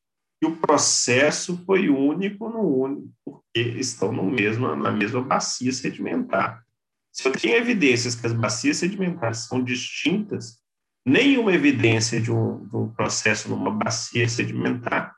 [0.42, 6.66] que o processo foi único no único, porque estão no mesmo, na mesma bacia sedimentar.
[7.12, 10.60] Se eu tenho evidências que as bacias sedimentares são distintas,
[11.06, 15.14] nenhuma evidência de um, de um processo numa bacia sedimentar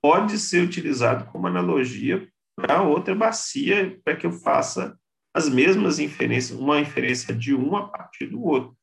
[0.00, 4.96] pode ser utilizado como analogia para outra bacia, para que eu faça
[5.34, 8.78] as mesmas inferências, uma inferência de um a partir do outro.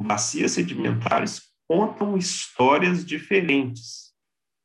[0.00, 4.14] Bacias sedimentares contam histórias diferentes,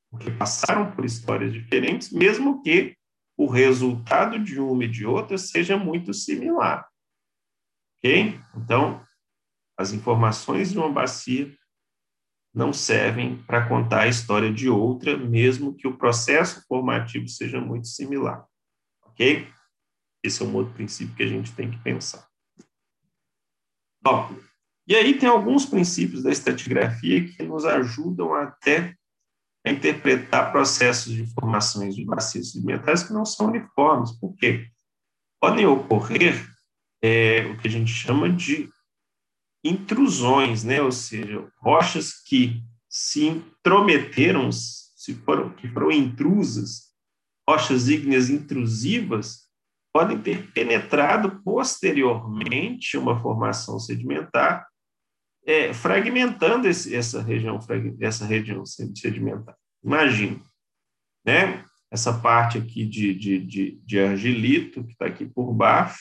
[0.09, 2.95] porque passaram por histórias diferentes, mesmo que
[3.37, 6.87] o resultado de uma e de outra seja muito similar.
[7.97, 8.39] Ok?
[8.55, 9.05] Então,
[9.77, 11.53] as informações de uma bacia
[12.53, 17.87] não servem para contar a história de outra, mesmo que o processo formativo seja muito
[17.87, 18.47] similar.
[19.05, 19.51] Ok?
[20.23, 22.29] Esse é um outro princípio que a gente tem que pensar.
[24.01, 24.35] Bom,
[24.87, 28.95] e aí tem alguns princípios da estratigrafia que nos ajudam até
[29.65, 34.11] a interpretar processos de formações de bacias sedimentares que não são uniformes.
[34.11, 34.67] Por quê?
[35.39, 36.45] Podem ocorrer
[37.01, 38.69] é, o que a gente chama de
[39.63, 40.81] intrusões, né?
[40.81, 46.93] ou seja, rochas que se intrometeram, se foram, que foram intrusas,
[47.47, 49.43] rochas ígneas intrusivas,
[49.93, 54.67] podem ter penetrado posteriormente uma formação sedimentar,
[55.45, 57.59] é, fragmentando esse, essa região
[57.99, 59.55] essa região sedimentar.
[59.83, 60.41] Imagine,
[61.25, 61.65] né?
[61.91, 65.99] Essa parte aqui de, de, de, de argilito que está aqui por baixo,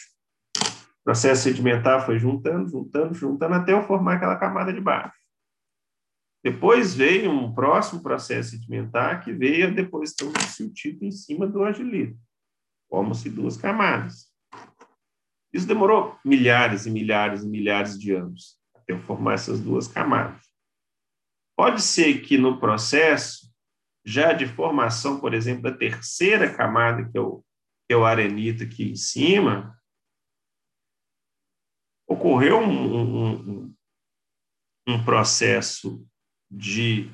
[0.56, 5.18] o processo sedimentar foi juntando, juntando, juntando, até eu formar aquela camada de baixo.
[6.42, 11.62] Depois veio um próximo processo sedimentar que veio a deposição do siltito em cima do
[11.62, 12.18] argilito.
[12.88, 14.32] Forma-se duas camadas.
[15.52, 20.42] Isso demorou milhares e milhares e milhares de anos eu formar essas duas camadas.
[21.56, 23.52] Pode ser que no processo,
[24.04, 27.44] já de formação, por exemplo, da terceira camada, que é o,
[27.86, 29.78] que é o arenito aqui em cima,
[32.08, 33.74] ocorreu um, um,
[34.88, 36.06] um processo
[36.50, 37.10] de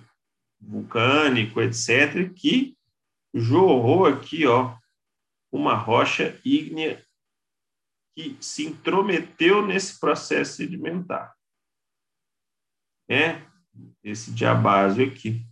[0.61, 2.77] vulcânico, etc., que
[3.35, 4.77] jorrou aqui, ó,
[5.53, 7.05] uma rocha ígnea
[8.14, 11.38] que se intrometeu nesse processo sedimentar.
[13.09, 13.47] Né?
[14.03, 15.45] Esse diabásio aqui.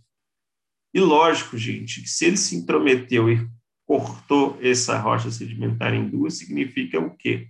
[0.93, 3.47] E lógico, gente, que se ele se intrometeu e
[3.85, 7.49] cortou essa rocha sedimentar em duas, significa o quê?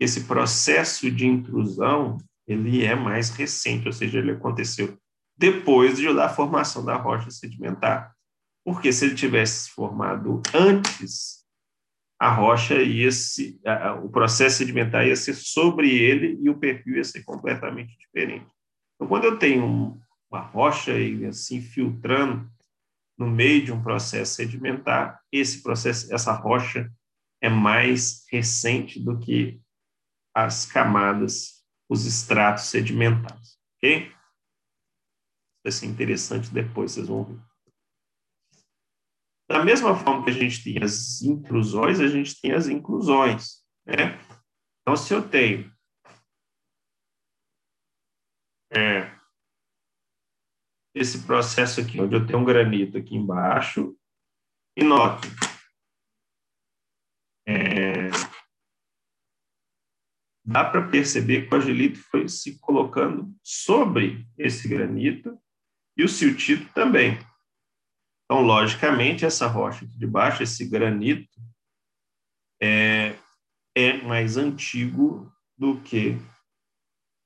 [0.00, 4.98] Esse processo de intrusão, ele é mais recente, ou seja, ele aconteceu
[5.38, 8.14] depois de da formação da rocha sedimentar.
[8.64, 11.44] Porque se ele tivesse formado antes,
[12.18, 13.60] a rocha ia se,
[14.02, 18.46] o processo sedimentar ia ser sobre ele e o perfil ia ser completamente diferente.
[18.96, 20.92] Então, quando eu tenho uma rocha
[21.28, 22.50] assim filtrando
[23.16, 26.92] no meio de um processo sedimentar, esse processo, essa rocha
[27.40, 29.60] é mais recente do que
[30.34, 34.12] as camadas, os estratos sedimentares, ok?
[35.62, 37.40] Vai ser interessante depois, vocês vão ver.
[39.48, 44.18] Da mesma forma que a gente tem as intrusões, a gente tem as inclusões, né?
[44.82, 45.72] Então, se eu tenho
[48.76, 49.10] é,
[50.94, 53.96] esse processo aqui, onde eu tenho um granito aqui embaixo,
[54.76, 55.26] e note,
[57.48, 58.10] é,
[60.44, 65.40] dá para perceber que o agilito foi se colocando sobre esse granito
[65.96, 67.18] e o siltito também.
[68.24, 71.40] Então, logicamente, essa rocha aqui de baixo, esse granito,
[72.60, 73.16] é,
[73.74, 76.18] é mais antigo do que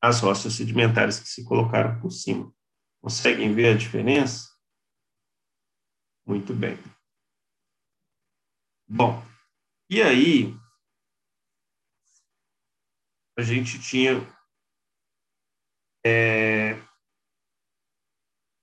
[0.01, 2.53] as rochas sedimentares que se colocaram por cima.
[3.03, 4.48] Conseguem ver a diferença?
[6.26, 6.78] Muito bem.
[8.88, 9.22] Bom,
[9.88, 10.55] e aí
[13.38, 14.14] a gente tinha
[16.05, 16.74] é,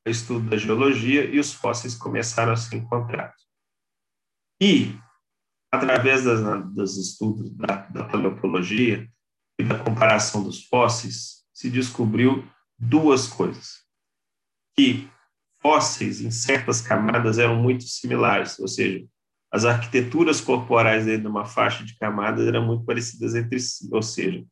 [0.06, 3.48] o estudo da geologia e os fósseis começaram a ser encontrados.
[4.62, 4.98] E,
[5.72, 9.08] através das, dos estudos da, da paleontologia
[9.60, 12.48] e da comparação dos fósseis, se descobriu
[12.78, 13.84] duas coisas.
[14.76, 15.10] Que
[15.62, 19.08] fósseis em certas camadas eram muito similares, ou seja,
[19.52, 24.02] as arquiteturas corporais dentro de uma faixa de camadas eram muito parecidas entre si, ou
[24.02, 24.46] seja,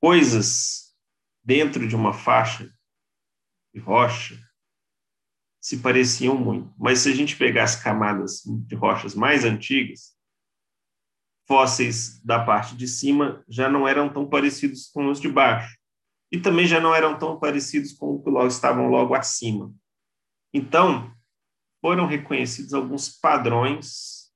[0.00, 0.94] coisas
[1.42, 2.70] dentro de uma faixa
[3.74, 4.38] de rocha
[5.60, 6.72] se pareciam muito.
[6.78, 10.13] Mas se a gente pegar as camadas de rochas mais antigas,
[11.46, 15.76] fósseis da parte de cima já não eram tão parecidos com os de baixo.
[16.32, 19.72] E também já não eram tão parecidos com os que logo, estavam logo acima.
[20.52, 21.12] Então,
[21.80, 24.32] foram reconhecidos alguns padrões,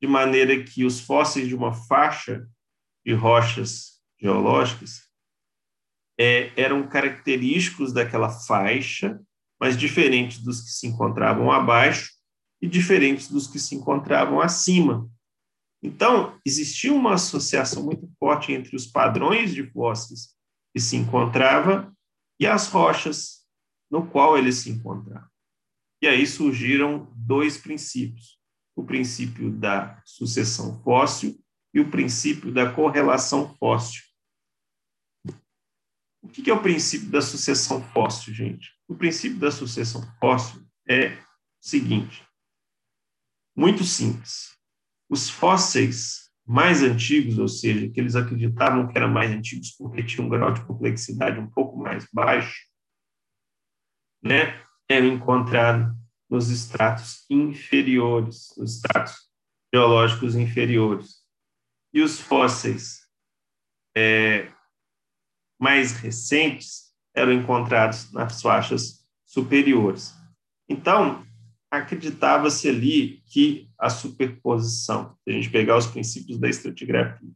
[0.00, 2.48] de maneira que os fósseis de uma faixa
[3.04, 5.08] de rochas geológicas
[6.18, 9.20] é, eram característicos daquela faixa
[9.62, 12.10] mas diferentes dos que se encontravam abaixo
[12.60, 15.08] e diferentes dos que se encontravam acima.
[15.82, 20.36] Então, existia uma associação muito forte entre os padrões de fósseis
[20.72, 21.92] que se encontrava
[22.38, 23.44] e as rochas
[23.90, 25.28] no qual eles se encontravam.
[26.00, 28.38] E aí surgiram dois princípios:
[28.76, 31.38] o princípio da sucessão fóssil
[31.74, 34.02] e o princípio da correlação fóssil.
[36.22, 38.70] O que é o princípio da sucessão fóssil, gente?
[38.86, 41.18] O princípio da sucessão fóssil é o
[41.60, 42.24] seguinte:
[43.56, 44.61] muito simples.
[45.12, 50.24] Os fósseis mais antigos, ou seja, que eles acreditavam que eram mais antigos porque tinham
[50.24, 52.66] um grau de complexidade um pouco mais baixo,
[54.24, 54.58] né,
[54.88, 55.94] eram encontrados
[56.30, 59.30] nos estratos inferiores, nos estratos
[59.70, 61.16] geológicos inferiores.
[61.92, 63.06] E os fósseis
[63.94, 64.50] é,
[65.60, 70.14] mais recentes eram encontrados nas faixas superiores.
[70.66, 71.22] Então,
[71.70, 77.28] acreditava-se ali que a superposição, se a gente pegar os princípios da estratigrafia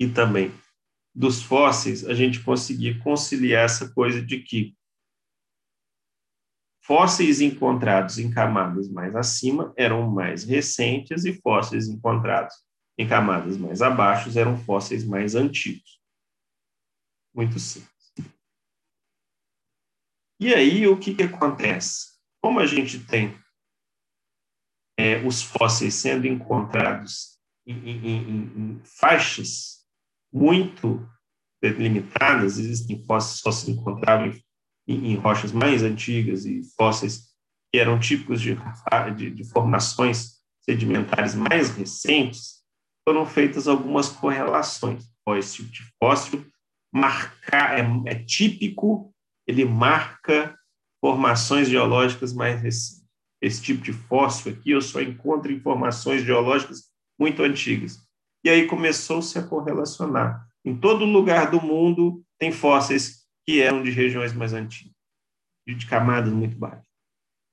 [0.00, 0.50] e também
[1.14, 4.74] dos fósseis, a gente conseguia conciliar essa coisa de que
[6.82, 12.54] fósseis encontrados em camadas mais acima eram mais recentes e fósseis encontrados
[12.96, 16.00] em camadas mais abaixo eram fósseis mais antigos.
[17.34, 17.90] Muito simples.
[20.40, 22.18] E aí, o que, que acontece?
[22.42, 23.38] Como a gente tem
[25.00, 29.80] é, os fósseis sendo encontrados em, em, em, faixas
[30.32, 31.08] muito
[31.62, 34.32] delimitadas, existem fósseis só se encontravam
[34.86, 37.30] em, rochas mais antigas e fósseis
[37.72, 38.56] que eram típicos de,
[39.16, 42.60] de, de formações sedimentares mais recentes,
[43.08, 45.08] foram feitas algumas correlações.
[45.38, 46.44] Esse tipo de fóssil
[46.92, 49.14] marcar, é, é típico
[49.46, 50.56] ele marca
[51.00, 52.99] formações geológicas mais recentes.
[53.40, 57.98] Esse tipo de fóssil aqui eu só encontro informações geológicas muito antigas.
[58.44, 60.46] E aí começou-se a correlacionar.
[60.64, 64.94] Em todo lugar do mundo tem fósseis que eram de regiões mais antigas,
[65.66, 66.84] de camadas muito baixas.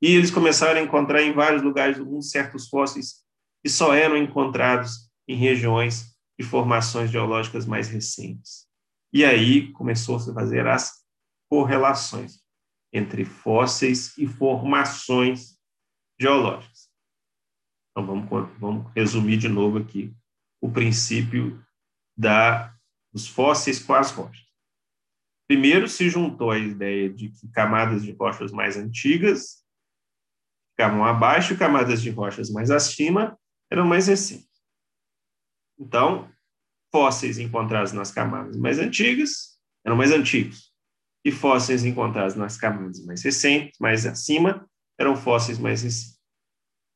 [0.01, 3.25] E eles começaram a encontrar em vários lugares do mundo certos fósseis
[3.63, 8.67] que só eram encontrados em regiões de formações geológicas mais recentes.
[9.11, 11.03] E aí começou-se a fazer as
[11.49, 12.39] correlações
[12.93, 15.56] entre fósseis e formações
[16.19, 16.89] geológicas.
[17.91, 20.13] Então vamos, vamos resumir de novo aqui
[20.61, 21.63] o princípio
[22.15, 22.75] da,
[23.11, 24.45] dos fósseis com as rochas.
[25.47, 29.65] Primeiro se juntou a ideia de que camadas de rochas mais antigas
[30.71, 33.39] ficavam abaixo e camadas de rochas mais acima
[33.71, 34.47] eram mais recentes.
[35.79, 36.31] Então,
[36.91, 40.73] fósseis encontrados nas camadas mais antigas eram mais antigos,
[41.23, 44.69] e fósseis encontrados nas camadas mais recentes, mais acima,
[44.99, 46.17] eram fósseis mais recentes.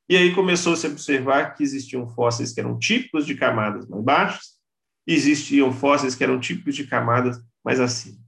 [0.09, 3.87] E aí começou -se a se observar que existiam fósseis que eram típicos de camadas
[3.87, 4.61] mais baixas,
[5.07, 8.19] e existiam fósseis que eram típicos de camadas mais acima.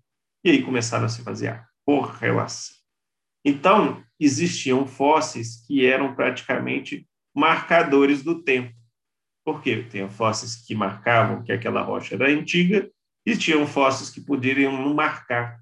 [0.43, 2.76] E aí começaram a se fazer a correlação.
[3.45, 8.74] Então, existiam fósseis que eram praticamente marcadores do tempo.
[9.45, 9.84] Por quê?
[9.84, 12.89] Tem fósseis que marcavam que aquela rocha era antiga
[13.26, 15.61] e tinham fósseis que poderiam marcar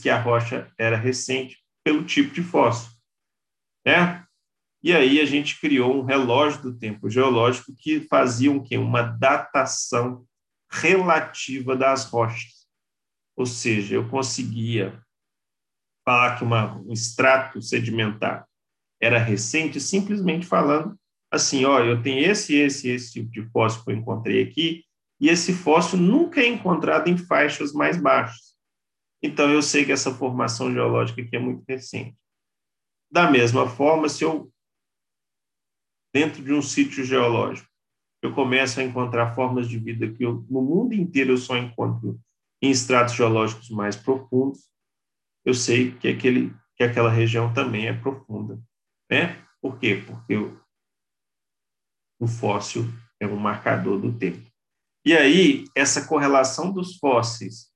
[0.00, 2.97] que a rocha era recente pelo tipo de fóssil.
[3.84, 4.24] Né?
[4.82, 10.24] E aí a gente criou um relógio do tempo geológico que fazia um, uma datação
[10.70, 12.66] relativa das rochas.
[13.36, 15.02] Ou seja, eu conseguia
[16.04, 18.46] falar que uma, um extrato sedimentar
[19.00, 20.98] era recente simplesmente falando
[21.30, 24.84] assim, ó, eu tenho esse, esse, esse tipo de fóssil que eu encontrei aqui,
[25.20, 28.56] e esse fóssil nunca é encontrado em faixas mais baixas.
[29.22, 32.16] Então, eu sei que essa formação geológica aqui é muito recente.
[33.10, 34.52] Da mesma forma, se eu,
[36.12, 37.68] dentro de um sítio geológico,
[38.22, 42.20] eu começo a encontrar formas de vida que eu, no mundo inteiro eu só encontro
[42.60, 44.68] em estratos geológicos mais profundos,
[45.44, 48.60] eu sei que, aquele, que aquela região também é profunda.
[49.10, 49.42] Né?
[49.60, 50.02] Por quê?
[50.06, 50.60] Porque o,
[52.20, 52.84] o fóssil
[53.20, 54.46] é um marcador do tempo.
[55.04, 57.72] E aí, essa correlação dos fósseis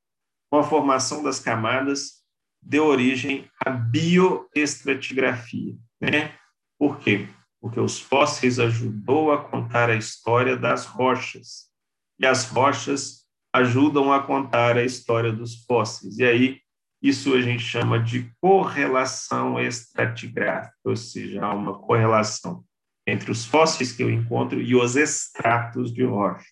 [0.50, 2.21] com a formação das camadas
[2.62, 5.76] deu origem à bioestratigrafia.
[6.00, 6.34] Né?
[6.78, 7.28] Por quê?
[7.60, 11.70] Porque os fósseis ajudou a contar a história das rochas.
[12.18, 16.18] E as rochas ajudam a contar a história dos fósseis.
[16.18, 16.60] E aí,
[17.02, 22.64] isso a gente chama de correlação estratigráfica, ou seja, há uma correlação
[23.06, 26.46] entre os fósseis que eu encontro e os extratos de rocha.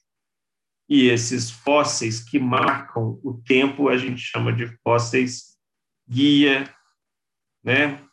[0.88, 5.49] E esses fósseis que marcam o tempo a gente chama de fósseis
[6.10, 6.64] guia,
[7.62, 8.04] né?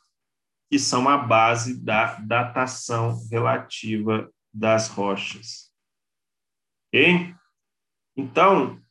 [0.69, 5.71] que são a base da datação relativa das rochas.
[8.15, 8.81] Então,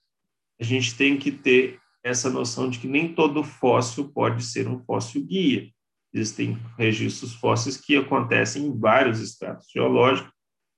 [0.61, 4.83] a gente tem que ter essa noção de que nem todo fóssil pode ser um
[4.85, 5.71] fóssil guia.
[6.13, 10.33] Existem registros fósseis que acontecem em vários estratos geológicos,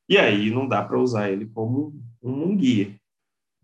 [0.08, 2.98] e aí não dá para usar ele como um guia.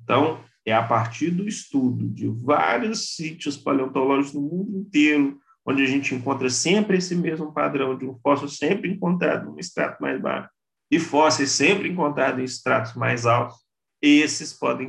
[0.02, 5.86] Então, é a partir do estudo de vários sítios paleontológicos no mundo inteiro, onde a
[5.86, 10.48] gente encontra sempre esse mesmo padrão de um fóssil sempre encontrado no extrato mais baixo
[10.90, 13.58] e fósseis sempre encontrados em estratos mais altos,
[14.00, 14.88] esses podem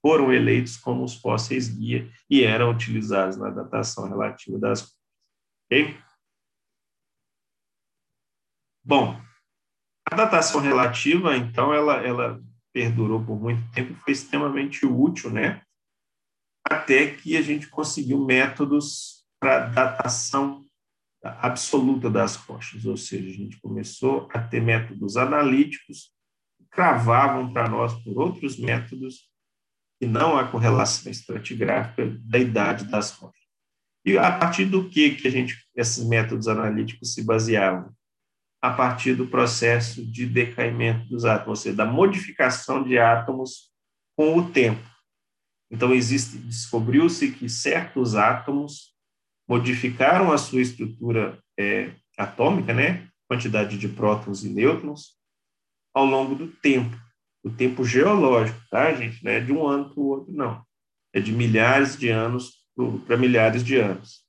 [0.00, 4.94] foram eleitos como os fósseis guia e eram utilizados na datação relativa das?
[8.84, 9.18] Bom,
[10.04, 12.38] a datação relativa, então, ela, ela
[12.74, 15.62] perdurou por muito tempo, foi extremamente útil, né?
[16.68, 20.64] Até que a gente conseguiu métodos para datação
[21.22, 26.12] absoluta das rochas, ou seja, a gente começou a ter métodos analíticos
[26.58, 29.30] que cravavam para nós por outros métodos
[30.00, 33.44] que não a correlação estratigráfica da idade das rochas.
[34.04, 37.94] E a partir do que que a gente esses métodos analíticos se baseavam?
[38.64, 43.70] A partir do processo de decaimento dos átomos, ou seja, da modificação de átomos
[44.16, 44.82] com o tempo.
[45.70, 48.94] Então, existe, descobriu-se que certos átomos
[49.46, 55.18] modificaram a sua estrutura é, atômica, né, quantidade de prótons e nêutrons,
[55.94, 56.96] ao longo do tempo,
[57.44, 59.22] o tempo geológico, tá, gente?
[59.22, 60.64] Não é de um ano para o outro, não.
[61.12, 62.64] É de milhares de anos
[63.06, 64.23] para milhares de anos.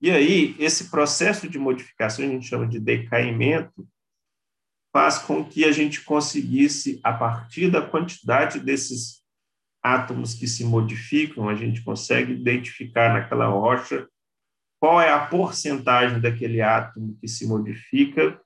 [0.00, 3.86] E aí, esse processo de modificação, a gente chama de decaimento,
[4.92, 9.20] faz com que a gente conseguisse, a partir da quantidade desses
[9.82, 14.08] átomos que se modificam, a gente consegue identificar naquela rocha
[14.80, 18.40] qual é a porcentagem daquele átomo que se modifica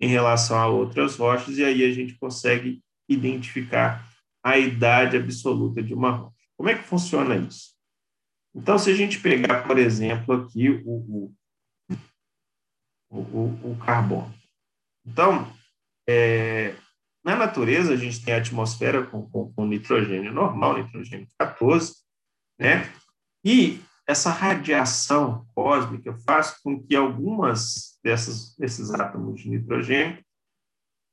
[0.00, 4.08] em relação a outras rochas, e aí a gente consegue identificar
[4.44, 6.36] a idade absoluta de uma rocha.
[6.56, 7.77] Como é que funciona isso?
[8.54, 11.34] Então, se a gente pegar, por exemplo, aqui o,
[11.90, 14.34] o, o, o carbono.
[15.06, 15.50] Então,
[16.08, 16.74] é,
[17.24, 21.94] na natureza, a gente tem a atmosfera com, com, com nitrogênio normal, nitrogênio 14,
[22.58, 22.90] né?
[23.44, 30.24] E essa radiação cósmica faz com que algumas dessas, desses átomos de nitrogênio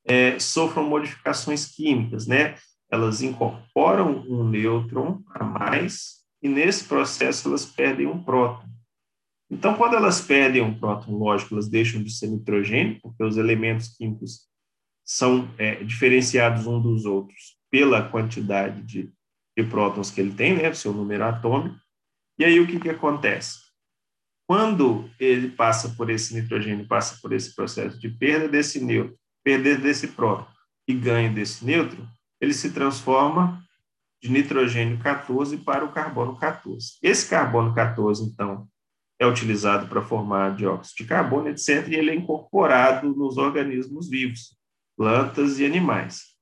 [0.05, 2.55] é, sofram modificações químicas, né?
[2.89, 8.69] Elas incorporam um nêutron a mais e nesse processo elas perdem um próton.
[9.49, 13.87] Então, quando elas perdem um próton, lógico, elas deixam de ser nitrogênio, porque os elementos
[13.97, 14.47] químicos
[15.03, 19.11] são é, diferenciados uns dos outros pela quantidade de,
[19.57, 21.77] de prótons que ele tem, né, seu número atômico.
[22.37, 23.57] E aí o que, que acontece?
[24.47, 29.81] Quando ele passa por esse nitrogênio, passa por esse processo de perda desse nêutron, perder
[29.81, 30.45] desse próton
[30.87, 32.05] e ganho desse nêutron,
[32.39, 33.64] ele se transforma
[34.21, 36.97] de nitrogênio 14 para o carbono 14.
[37.01, 38.67] Esse carbono 14, então,
[39.19, 44.57] é utilizado para formar dióxido de carbono, etc., e ele é incorporado nos organismos vivos,
[44.97, 46.35] plantas e animais.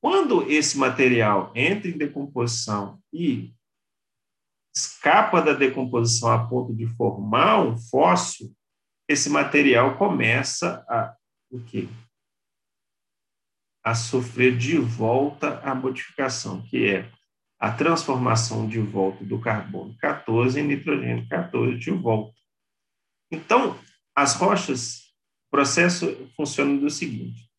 [0.00, 3.54] Quando esse material entra em decomposição e
[4.76, 8.54] escapa da decomposição a ponto de formar um fóssil,
[9.08, 11.16] esse material começa a
[11.50, 11.88] o quê?
[13.84, 17.10] A sofrer de volta a modificação, que é
[17.58, 22.34] a transformação de volta do carbono 14 em nitrogênio 14 de volta.
[23.30, 23.78] Então,
[24.14, 25.00] as rochas,
[25.46, 27.50] o processo funciona do seguinte: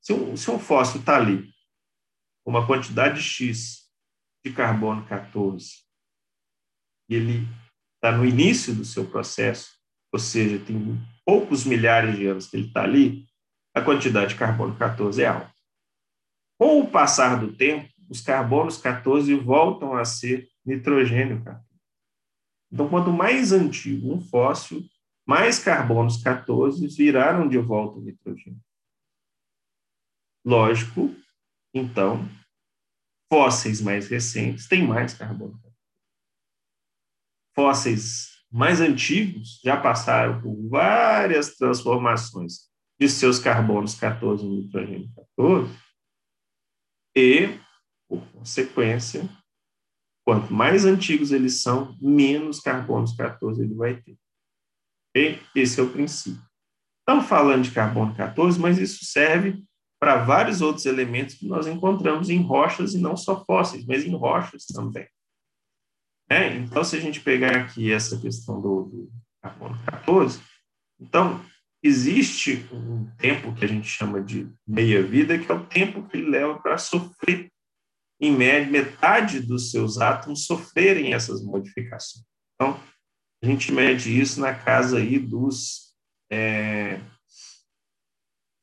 [0.00, 1.52] se um, se um fósforo está ali,
[2.44, 3.88] uma quantidade X
[4.44, 5.76] de carbono 14,
[7.08, 7.48] e ele
[7.94, 9.72] está no início do seu processo,
[10.12, 13.26] ou seja, tem poucos milhares de anos que ele está ali,
[13.74, 15.51] a quantidade de carbono 14 é alta.
[16.62, 21.66] Com o passar do tempo, os carbonos 14 voltam a ser nitrogênio 14.
[22.70, 24.80] Então, quanto mais antigo um fóssil,
[25.26, 28.60] mais carbonos 14 viraram de volta o nitrogênio.
[30.44, 31.12] Lógico,
[31.74, 32.28] então,
[33.28, 35.60] fósseis mais recentes têm mais carbono.
[37.56, 45.81] Fósseis mais antigos já passaram por várias transformações de seus carbonos 14 em nitrogênio 14
[47.16, 47.58] e,
[48.08, 49.28] por consequência,
[50.24, 54.16] quanto mais antigos eles são, menos carbonos 14 ele vai ter.
[55.14, 56.42] E esse é o princípio.
[57.00, 59.62] Estamos falando de carbono 14, mas isso serve
[60.00, 64.14] para vários outros elementos que nós encontramos em rochas, e não só fósseis, mas em
[64.14, 65.06] rochas também.
[66.28, 70.40] É, então, se a gente pegar aqui essa questão do, do carbono 14,
[71.00, 71.44] então,
[71.82, 76.30] existe um tempo que a gente chama de meia-vida, que é o tempo que ele
[76.30, 77.50] leva para sofrer,
[78.20, 82.24] em média, metade dos seus átomos sofrerem essas modificações.
[82.54, 82.80] Então,
[83.42, 85.92] a gente mede isso na casa aí dos
[86.30, 87.00] é,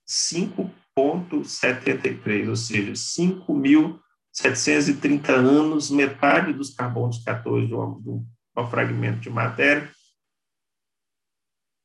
[0.08, 8.26] 5 0,73, ou seja, 5.730 anos, metade dos carbonos 14 de um, de um
[8.70, 9.90] fragmento de matéria,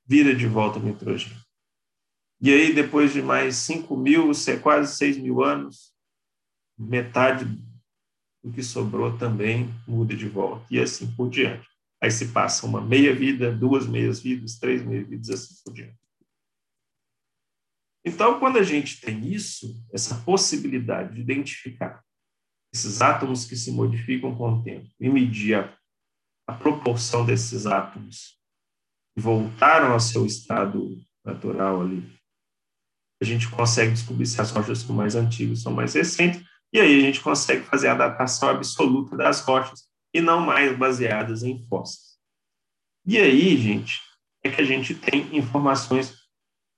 [0.06, 1.42] vira de volta o nitrogênio.
[2.40, 4.30] E aí, depois de mais 5 mil,
[4.62, 5.94] quase 6 mil anos,
[6.76, 7.46] metade
[8.42, 11.66] do que sobrou também muda de volta, e assim por diante.
[12.02, 15.96] Aí se passa uma meia vida, duas meias vidas, três meias vidas, assim por diante.
[18.04, 22.04] Então, quando a gente tem isso, essa possibilidade de identificar
[22.74, 25.78] esses átomos que se modificam com o tempo e medir a,
[26.46, 28.38] a proporção desses átomos
[29.16, 32.14] voltaram ao seu estado natural ali,
[33.22, 36.42] a gente consegue descobrir se as rochas são mais antigas, são mais recentes,
[36.72, 41.42] e aí a gente consegue fazer a datação absoluta das rochas e não mais baseadas
[41.42, 42.18] em fósseis.
[43.06, 44.00] E aí, gente,
[44.42, 46.14] é que a gente tem informações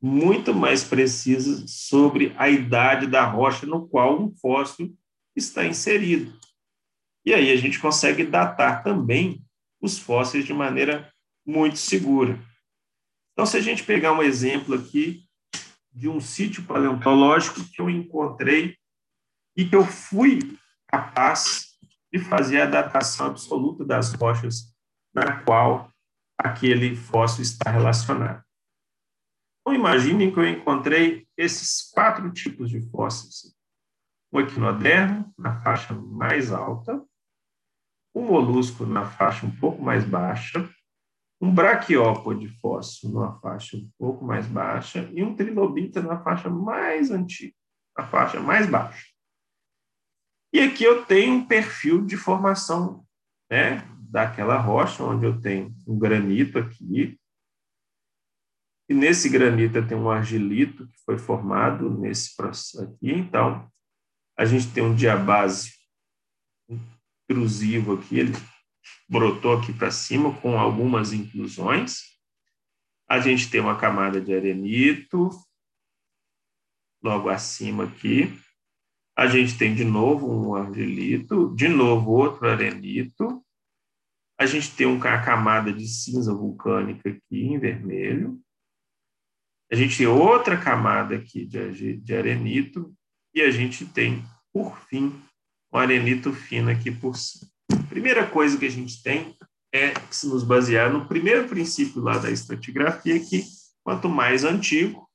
[0.00, 4.94] muito mais precisas sobre a idade da rocha no qual um fóssil
[5.34, 6.38] está inserido.
[7.24, 9.42] E aí a gente consegue datar também
[9.80, 11.12] os fósseis de maneira
[11.46, 12.38] muito segura.
[13.32, 15.24] Então, se a gente pegar um exemplo aqui
[15.92, 18.76] de um sítio paleontológico que eu encontrei
[19.56, 21.78] e que eu fui capaz
[22.12, 24.74] de fazer a datação absoluta das rochas
[25.14, 25.90] na qual
[26.38, 28.44] aquele fóssil está relacionado.
[29.60, 33.54] Então, imaginem que eu encontrei esses quatro tipos de fósseis.
[34.32, 37.02] Um equinodermo, na faixa mais alta,
[38.14, 40.68] um molusco na faixa um pouco mais baixa,
[41.40, 47.10] um braquiópode fóssil numa faixa um pouco mais baixa e um trilobita na faixa mais
[47.10, 47.54] antiga,
[47.96, 49.06] na faixa mais baixa.
[50.52, 53.04] E aqui eu tenho um perfil de formação
[53.50, 57.18] né, daquela rocha, onde eu tenho um granito aqui,
[58.88, 63.10] e nesse granito eu tenho um argilito que foi formado nesse processo aqui.
[63.12, 63.68] Então,
[64.38, 65.72] a gente tem um diabase
[67.28, 68.32] intrusivo aqui, ele
[69.08, 72.16] brotou aqui para cima com algumas inclusões.
[73.08, 75.30] A gente tem uma camada de arenito,
[77.02, 78.36] logo acima aqui.
[79.16, 83.42] A gente tem de novo um argilito, de novo outro arenito.
[84.38, 88.38] A gente tem uma camada de cinza vulcânica aqui em vermelho.
[89.70, 92.94] A gente tem outra camada aqui de, de arenito
[93.34, 95.12] e a gente tem, por fim,
[95.72, 97.50] um arenito fino aqui por cima.
[97.88, 99.36] Primeira coisa que a gente tem
[99.74, 103.44] é se nos basear no primeiro princípio lá da estratigrafia, que
[103.82, 105.08] quanto mais antigo,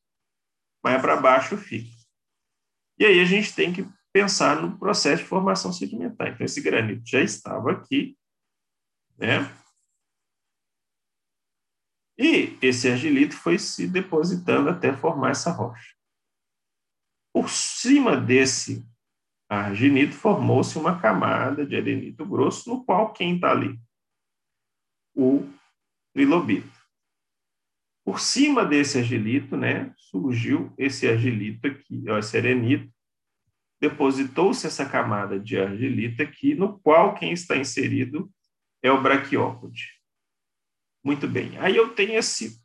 [0.83, 1.89] mais para baixo fica.
[2.99, 6.27] E aí a gente tem que pensar no processo de formação sedimentar.
[6.27, 8.17] Então, esse granito já estava aqui,
[9.17, 9.39] né?
[12.17, 15.95] E esse argilito foi se depositando até formar essa rocha.
[17.33, 18.85] Por cima desse
[19.59, 23.77] argilito formou-se uma camada de arenito grosso, no qual quem está ali?
[25.13, 25.45] O
[26.13, 26.71] trilobito.
[28.05, 32.89] Por cima desse argilito, né, surgiu esse argilito aqui, esse arenito,
[33.79, 38.31] depositou-se essa camada de argilita aqui, no qual quem está inserido
[38.81, 39.99] é o braquiópode.
[41.03, 41.57] Muito bem.
[41.57, 42.61] Aí eu tenho esse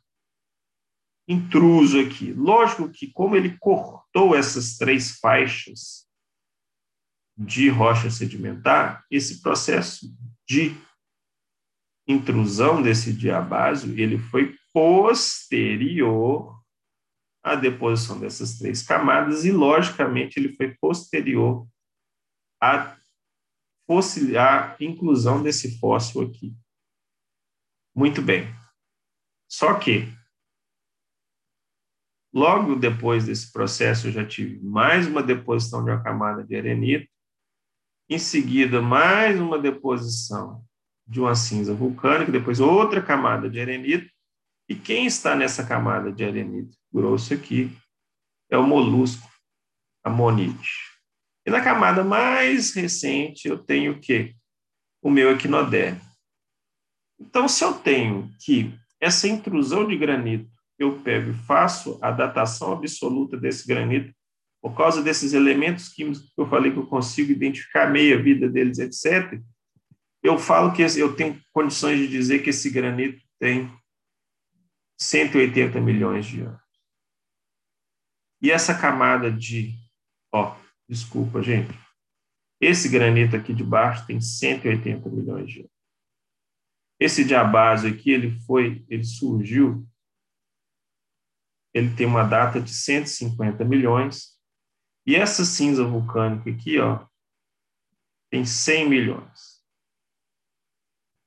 [1.27, 2.31] intruso aqui.
[2.31, 6.06] Lógico que, como ele cortou essas três faixas
[7.37, 10.07] de rocha sedimentar, esse processo
[10.47, 10.75] de
[12.07, 16.57] intrusão desse diabásio, ele foi posterior
[17.43, 21.67] a deposição dessas três camadas e, logicamente, ele foi posterior
[22.61, 22.97] à,
[24.37, 26.55] à inclusão desse fóssil aqui.
[27.95, 28.47] Muito bem.
[29.49, 30.07] Só que,
[32.33, 37.16] logo depois desse processo, eu já tive mais uma deposição de uma camada de arenito,
[38.09, 40.63] em seguida, mais uma deposição
[41.05, 44.09] de uma cinza vulcânica, depois outra camada de arenito,
[44.69, 47.71] e quem está nessa camada de arenito grosso aqui
[48.49, 49.29] é o molusco
[50.03, 50.69] amonite.
[51.45, 54.35] E na camada mais recente eu tenho o quê?
[55.01, 56.01] O meu equinoderme.
[57.19, 62.73] Então, se eu tenho que essa intrusão de granito, eu pego e faço a datação
[62.73, 64.13] absoluta desse granito,
[64.61, 68.79] por causa desses elementos químicos que eu falei que eu consigo identificar a meia-vida deles,
[68.79, 69.41] etc.,
[70.23, 73.71] eu falo que eu tenho condições de dizer que esse granito tem
[74.99, 76.59] 180 milhões de anos.
[78.41, 79.75] E essa camada de,
[80.33, 80.55] ó,
[80.87, 81.73] desculpa, gente.
[82.59, 85.71] Esse granito aqui de baixo tem 180 milhões de anos.
[86.99, 89.87] Esse diabásio aqui, ele foi, ele surgiu,
[91.73, 94.36] ele tem uma data de 150 milhões.
[95.07, 97.07] E essa cinza vulcânica aqui, ó,
[98.29, 99.63] tem 100 milhões.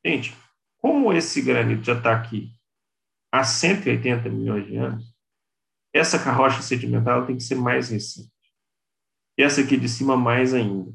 [0.05, 0.37] Gente,
[0.77, 2.53] como esse granito já está aqui
[3.33, 5.15] há 180 milhões de anos,
[5.95, 8.31] essa carrocha sedimentar tem que ser mais recente.
[9.39, 10.95] E essa aqui de cima mais ainda.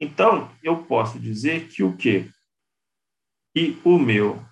[0.00, 2.30] Então, eu posso dizer que o quê?
[3.54, 4.42] Que o meu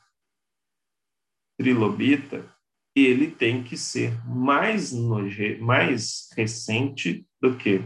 [1.59, 2.52] trilobita,
[2.95, 7.83] ele tem que ser mais, noje, mais recente do que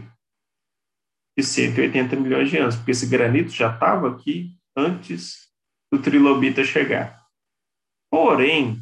[1.37, 5.47] de 180 milhões de anos, porque esse granito já estava aqui antes
[5.91, 7.25] do trilobita chegar.
[8.11, 8.81] Porém,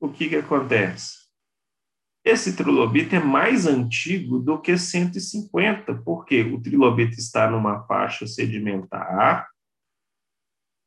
[0.00, 1.18] o que, que acontece?
[2.24, 9.48] Esse trilobito é mais antigo do que 150, porque o trilobito está numa faixa sedimentar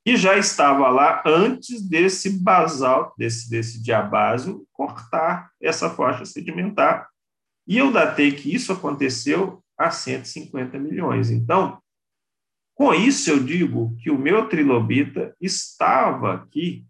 [0.05, 7.07] e já estava lá antes desse basal, desse, desse diabásio, cortar essa faixa sedimentar.
[7.67, 11.29] E eu datei que isso aconteceu há 150 milhões.
[11.29, 11.81] Então,
[12.73, 16.85] com isso eu digo que o meu trilobita estava aqui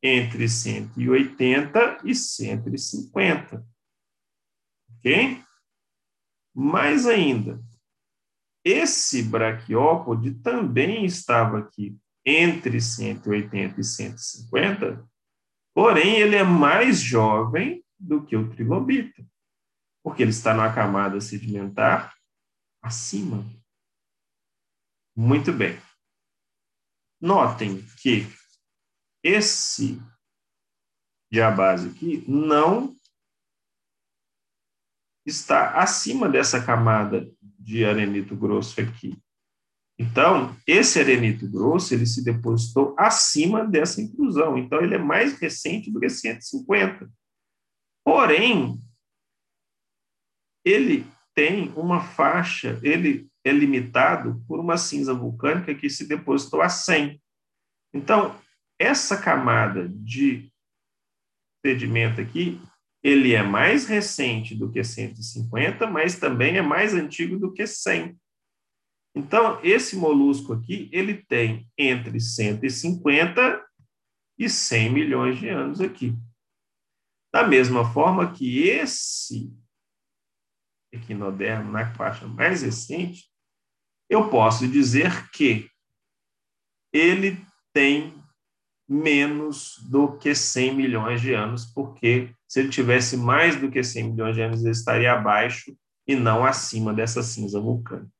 [0.00, 3.66] entre 180 e 150.
[4.96, 5.42] Ok?
[6.54, 7.60] Mais ainda,
[8.64, 11.98] esse braquiópode também estava aqui
[12.28, 15.08] entre 180 e 150,
[15.74, 19.26] porém ele é mais jovem do que o trilobita,
[20.02, 22.14] porque ele está na camada sedimentar
[22.82, 23.42] acima.
[25.16, 25.80] Muito bem.
[27.18, 28.26] Notem que
[29.24, 30.00] esse
[31.32, 32.94] diabase aqui não
[35.26, 39.18] está acima dessa camada de arenito grosso aqui.
[39.98, 44.56] Então, esse arenito grosso, ele se depositou acima dessa intrusão.
[44.56, 47.10] Então, ele é mais recente do que 150.
[48.04, 48.80] Porém,
[50.64, 56.68] ele tem uma faixa, ele é limitado por uma cinza vulcânica que se depositou a
[56.68, 57.20] 100.
[57.92, 58.38] Então,
[58.78, 60.52] essa camada de
[61.64, 62.60] sedimento aqui,
[63.02, 68.16] ele é mais recente do que 150, mas também é mais antigo do que 100.
[69.18, 73.66] Então, esse molusco aqui, ele tem entre 150
[74.38, 76.16] e 100 milhões de anos aqui.
[77.32, 79.52] Da mesma forma que esse
[80.92, 83.28] equinodermo na faixa mais recente,
[84.08, 85.68] eu posso dizer que
[86.92, 88.14] ele tem
[88.88, 94.12] menos do que 100 milhões de anos, porque se ele tivesse mais do que 100
[94.12, 98.16] milhões de anos, ele estaria abaixo e não acima dessa cinza vulcânica.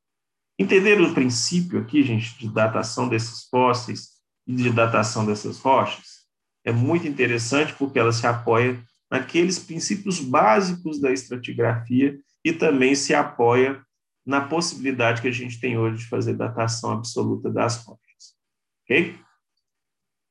[0.58, 4.08] Entenderam o princípio aqui, gente, de datação desses fósseis
[4.46, 6.26] e de datação dessas rochas?
[6.64, 13.14] É muito interessante porque ela se apoia naqueles princípios básicos da estratigrafia e também se
[13.14, 13.82] apoia
[14.26, 18.36] na possibilidade que a gente tem hoje de fazer datação absoluta das rochas.
[18.82, 19.18] Ok?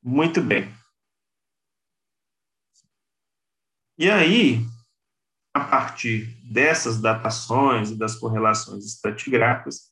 [0.04, 0.70] Muito bem.
[3.98, 4.64] E aí,
[5.54, 9.92] a partir dessas datações e das correlações estratigráficas,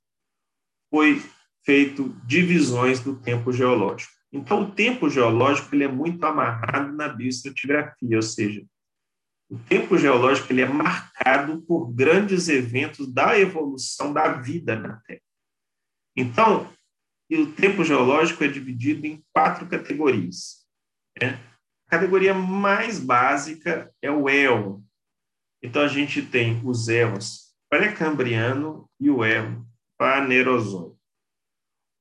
[0.96, 1.22] foi
[1.66, 4.14] feito divisões do tempo geológico.
[4.32, 8.66] Então, o tempo geológico ele é muito amarrado na bioestratigrafia, ou seja,
[9.50, 15.20] o tempo geológico ele é marcado por grandes eventos da evolução da vida na Terra.
[16.16, 16.74] Então,
[17.30, 20.66] o tempo geológico é dividido em quatro categorias.
[21.22, 21.38] Né?
[21.88, 24.80] A categoria mais básica é o éon.
[25.62, 29.66] Então, a gente tem os éons pré-cambriano e o éon
[29.98, 31.00] fanerozoico.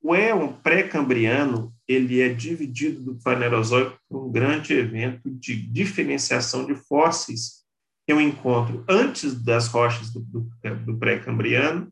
[0.01, 6.75] O éon pré-cambriano ele é dividido do Fanerozoico por um grande evento de diferenciação de
[6.75, 7.63] fósseis
[8.05, 10.51] que eu encontro antes das rochas do, do,
[10.85, 11.91] do pré-cambriano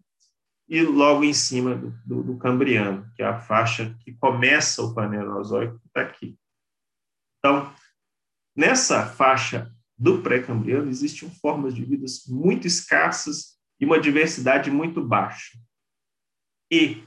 [0.67, 4.93] e logo em cima do, do, do, cambriano, que é a faixa que começa o
[4.93, 6.37] Fanerozoico, está aqui.
[7.39, 7.73] Então,
[8.55, 15.57] nessa faixa do pré-cambriano existem formas de vidas muito escassas e uma diversidade muito baixa.
[16.74, 17.03] E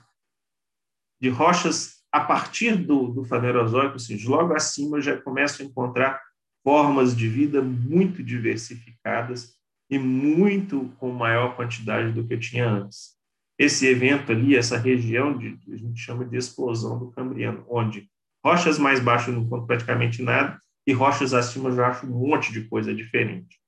[1.20, 6.22] de rochas a partir do, do Fanerozoico, logo acima, já começo a encontrar
[6.62, 9.56] formas de vida muito diversificadas
[9.90, 13.16] e muito com maior quantidade do que eu tinha antes.
[13.58, 18.08] Esse evento ali, essa região, de, a gente chama de explosão do Cambriano, onde
[18.44, 22.52] rochas mais baixas não encontro praticamente nada e rochas acima eu já acho um monte
[22.52, 23.60] de coisa diferente.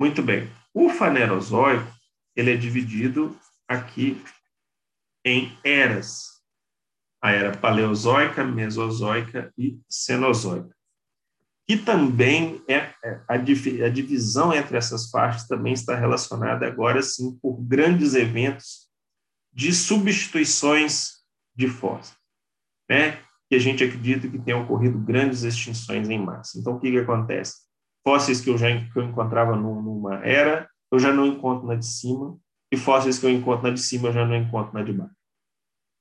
[0.00, 0.48] Muito bem.
[0.72, 1.92] O Fanerozoico,
[2.34, 3.36] ele é dividido
[3.68, 4.18] aqui
[5.24, 6.32] em eras
[7.22, 10.74] a era paleozoica, mesozoica e cenozoica.
[11.68, 17.38] E também é, é a, a divisão entre essas faixas também está relacionada agora sim
[17.40, 18.88] por grandes eventos
[19.52, 21.22] de substituições
[21.54, 22.18] de fósseis,
[22.90, 23.18] né?
[23.48, 26.58] Que a gente acredita que tenham ocorrido grandes extinções em massa.
[26.58, 27.60] Então, o que, que acontece?
[28.02, 31.86] Fósseis que eu já que eu encontrava numa era, eu já não encontro na de
[31.86, 32.36] cima,
[32.72, 35.14] e fósseis que eu encontro na de cima, eu já não encontro na de baixo.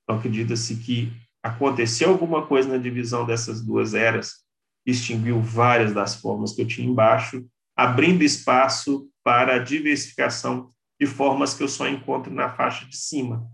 [0.03, 1.11] Então, acredita-se que
[1.43, 4.45] aconteceu alguma coisa na divisão dessas duas eras,
[4.85, 7.45] extinguiu várias das formas que eu tinha embaixo,
[7.75, 13.45] abrindo espaço para a diversificação de formas que eu só encontro na faixa de cima.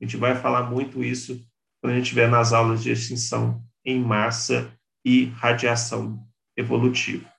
[0.00, 1.40] A gente vai falar muito isso
[1.80, 7.32] quando a gente estiver nas aulas de extinção em massa e radiação evolutiva.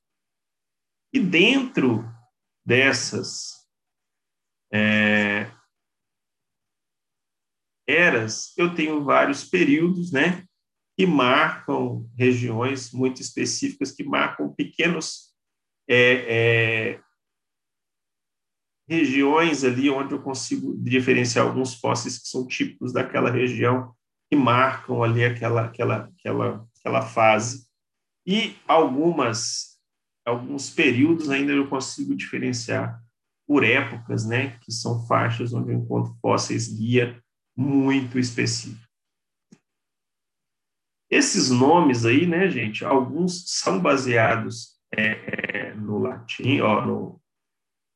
[1.14, 2.10] E dentro
[2.66, 3.57] dessas
[4.72, 5.52] é,
[7.88, 10.44] eras, eu tenho vários períodos, né,
[10.98, 15.34] que marcam regiões muito específicas, que marcam pequenos
[15.88, 17.00] é, é,
[18.90, 23.94] regiões ali onde eu consigo diferenciar alguns fósseis que são típicos daquela região,
[24.30, 27.68] que marcam ali aquela, aquela, aquela, aquela fase.
[28.26, 29.78] E algumas,
[30.26, 33.02] alguns períodos ainda eu consigo diferenciar
[33.48, 37.24] por épocas, né, que são faixas onde eu encontro fósseis guia
[37.56, 38.86] muito específico.
[41.10, 47.22] Esses nomes aí, né, gente, alguns são baseados é, é, no latim, ó, no,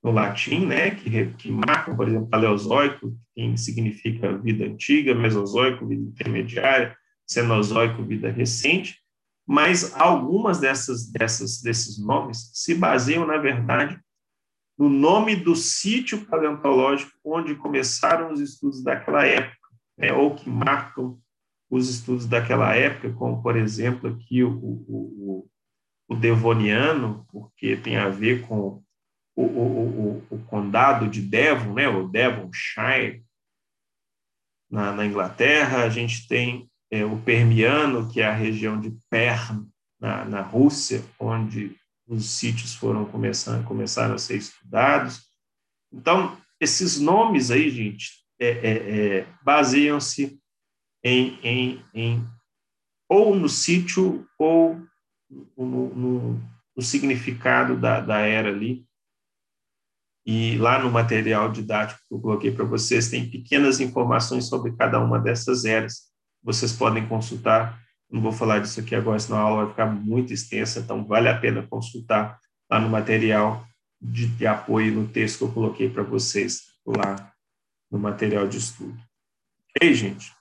[0.02, 6.02] no latim, né, que, que marcam, por exemplo, paleozoico, que significa vida antiga, mesozoico, vida
[6.02, 6.96] intermediária,
[7.30, 8.98] cenozoico, vida recente,
[9.46, 14.00] mas algumas dessas, dessas, desses nomes se baseiam, na verdade,
[14.82, 19.60] no nome do sítio paleontológico onde começaram os estudos daquela época.
[19.96, 21.20] né, ou que marcam
[21.70, 25.50] os estudos daquela época, como, por exemplo, aqui o, o, o,
[26.10, 28.84] o Devoniano, porque tem a ver com
[29.36, 33.24] o, o, o, o condado de Devon, né, o Devonshire,
[34.70, 35.84] na, na Inglaterra.
[35.84, 39.68] A gente tem é, o Permiano, que é a região de Perm,
[40.00, 41.78] na, na Rússia, onde
[42.12, 45.22] os sítios foram começando, começaram a ser estudados.
[45.94, 50.38] Então, esses nomes aí, gente, é, é, é, baseiam-se
[51.02, 52.28] em, em, em,
[53.08, 54.78] ou no sítio ou
[55.58, 56.42] no, no,
[56.76, 58.86] no significado da, da era ali.
[60.26, 65.00] E lá no material didático que eu coloquei para vocês, tem pequenas informações sobre cada
[65.00, 66.12] uma dessas eras.
[66.44, 67.81] Vocês podem consultar.
[68.12, 71.30] Não vou falar disso aqui agora, senão a aula vai ficar muito extensa, então vale
[71.30, 72.38] a pena consultar
[72.70, 73.66] lá no material
[74.02, 77.34] de, de apoio no texto que eu coloquei para vocês lá
[77.90, 79.00] no material de estudo.
[79.70, 80.34] Ok, gente?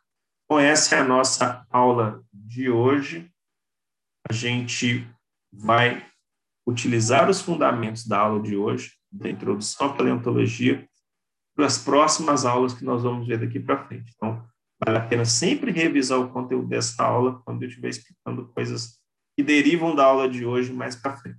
[0.49, 3.31] Bom, essa é a nossa aula de hoje.
[4.29, 5.07] A gente
[5.53, 6.05] vai
[6.67, 10.89] utilizar os fundamentos da aula de hoje, da introdução à paleontologia,
[11.55, 14.13] para as próximas aulas que nós vamos ver daqui para frente.
[14.17, 14.45] Então,
[14.85, 18.99] vale a pena sempre revisar o conteúdo dessa aula quando eu estiver explicando coisas
[19.37, 21.39] que derivam da aula de hoje mais para frente.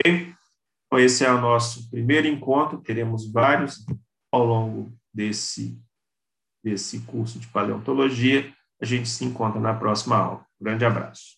[0.00, 0.34] Ok?
[0.86, 3.84] Então, esse é o nosso primeiro encontro, teremos vários
[4.32, 5.80] ao longo desse
[6.62, 8.52] desse curso de paleontologia.
[8.80, 10.46] A gente se encontra na próxima aula.
[10.60, 11.37] grande abraço.